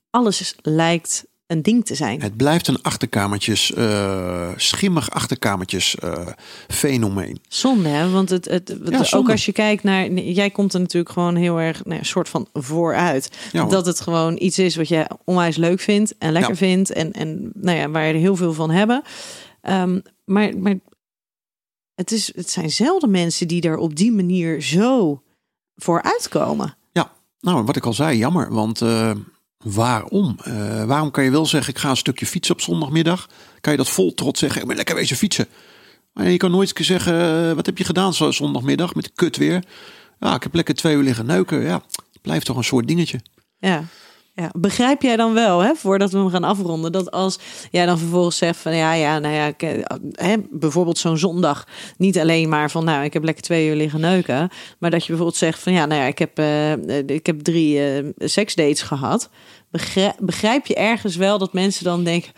[0.09, 2.21] Alles lijkt een ding te zijn.
[2.21, 6.27] Het blijft een achterkamertjes, eh, schimmig achterkamertjes eh,
[6.67, 7.39] fenomeen.
[7.47, 8.09] Zonde, hè?
[8.09, 10.09] Want het, het, het- Ja, ook als je kijkt naar.
[10.11, 13.29] Jij komt er natuurlijk gewoon heel erg nou, een soort van vooruit.
[13.51, 16.57] Ja, dat het gewoon iets is wat je onwijs leuk vindt en lekker Ja.
[16.57, 16.91] vindt.
[16.91, 19.01] En, en nou ja, waar je er heel veel van hebben.
[19.61, 20.75] Ehm, maar maar
[22.01, 25.21] het, is, het zijn zelden mensen die er op die manier zo
[25.75, 26.77] voor uitkomen.
[26.91, 28.53] Ja, nou, wat ik al zei, jammer.
[28.53, 29.11] Want eh,
[29.57, 30.35] waarom?
[30.43, 33.29] Eh, waarom kan je wel zeggen, ik ga een stukje fietsen op zondagmiddag?
[33.61, 35.47] Kan je dat vol trots zeggen, ik ben lekker wezen fietsen.
[36.13, 39.63] Maar je kan nooit zeggen, eh, wat heb je gedaan zo zondagmiddag met kut weer?
[40.19, 41.61] Ja, ik heb lekker twee uur liggen neuken.
[41.61, 43.19] Ja, het blijft toch een soort dingetje.
[43.57, 43.83] Ja.
[44.33, 47.39] Ja, begrijp jij dan wel, hè, voordat we hem gaan afronden, dat als
[47.71, 51.67] jij dan vervolgens zegt van ja, ja, nou ja, ik, eh, hè, bijvoorbeeld zo'n zondag,
[51.97, 55.07] niet alleen maar van nou, ik heb lekker twee uur liggen neuken, maar dat je
[55.07, 58.81] bijvoorbeeld zegt van ja, nou ja, ik heb, eh, eh, ik heb drie eh, seksdates
[58.81, 59.29] gehad.
[59.69, 62.31] Begrijp, begrijp je ergens wel dat mensen dan denken,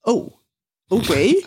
[0.00, 0.32] oh,
[0.88, 1.34] oké,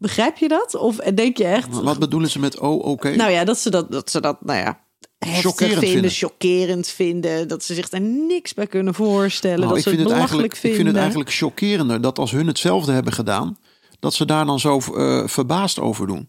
[0.00, 0.74] Begrijp je dat?
[0.74, 1.80] Of denk je echt...
[1.80, 3.16] Wat bedoelen ze met oh, oké?
[3.16, 4.80] Nou ja, dat ze dat, dat, ze dat nou ja,
[5.18, 6.10] heftig vinden, vinden.
[6.10, 7.48] chockerend vinden.
[7.48, 9.58] Dat ze zich daar niks bij kunnen voorstellen.
[9.58, 10.78] Nou, dat ik, ze het vind het belachelijk eigenlijk, ik vinden.
[10.78, 13.58] vind het eigenlijk chockerender dat als hun hetzelfde hebben gedaan,
[14.00, 16.28] dat ze daar dan zo eh, verbaasd over doen.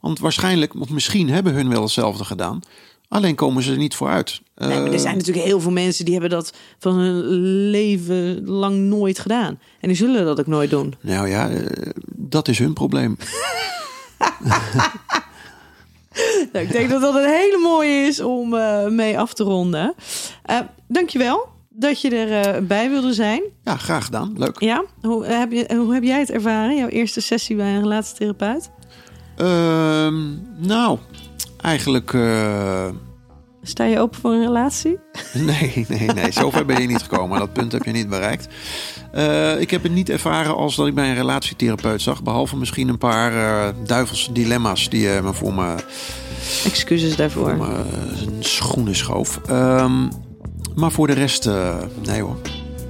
[0.00, 2.60] Want waarschijnlijk, of misschien hebben hun wel hetzelfde gedaan.
[3.08, 4.40] Alleen komen ze er niet vooruit.
[4.56, 7.22] Nee, maar er Eh, zijn natuurlijk heel veel mensen die hebben dat van hun
[7.70, 9.60] leven lang nooit gedaan.
[9.80, 10.94] En die zullen dat ook nooit doen.
[11.00, 13.16] nou ja, eh, dat is hun probleem.
[16.52, 19.94] Nou, ik denk dat dat een hele mooie is om eh, mee af te ronden.
[20.42, 20.58] Eh
[20.88, 23.42] dankjewel dat je erbij bij wilde zijn.
[23.64, 24.34] Ja, graag gedaan.
[24.36, 24.60] Leuk.
[24.60, 26.76] Ja, hoe heb, je, hoe heb jij het ervaren?
[26.76, 28.70] Jouw eerste sessie bij een relatietherapeut?
[29.36, 30.22] Ehm,
[30.66, 30.98] nou,
[31.60, 32.12] eigenlijk.
[32.14, 32.88] eh,
[33.62, 34.98] Sta je open voor een relatie?
[35.32, 36.32] nee, nee, nee.
[36.32, 37.38] Zover ben je niet gekomen.
[37.38, 38.48] Dat punt heb je niet bereikt.
[39.14, 42.22] Eh, ik heb het niet ervaren als dat ik bij een relatietherapeut zag.
[42.22, 45.74] Behalve misschien een paar eh, duivelse dilemma's die eh, me voor me,
[46.64, 47.56] Excuses daarvoor.
[47.56, 47.84] voor me
[48.14, 49.40] zijn schoenen schoof.
[49.46, 50.08] Ehm,
[50.74, 51.48] maar voor de rest,
[52.06, 52.36] nee hoor.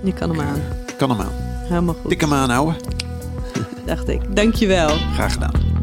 [0.04, 0.62] Je kan hem aan.
[0.96, 1.32] Kan hem aan.
[1.68, 2.74] Helemaal goed, Tik hem aan, ouwe.
[3.86, 4.36] dacht ik.
[4.36, 4.88] Dankjewel.
[4.88, 5.73] Graag gedaan.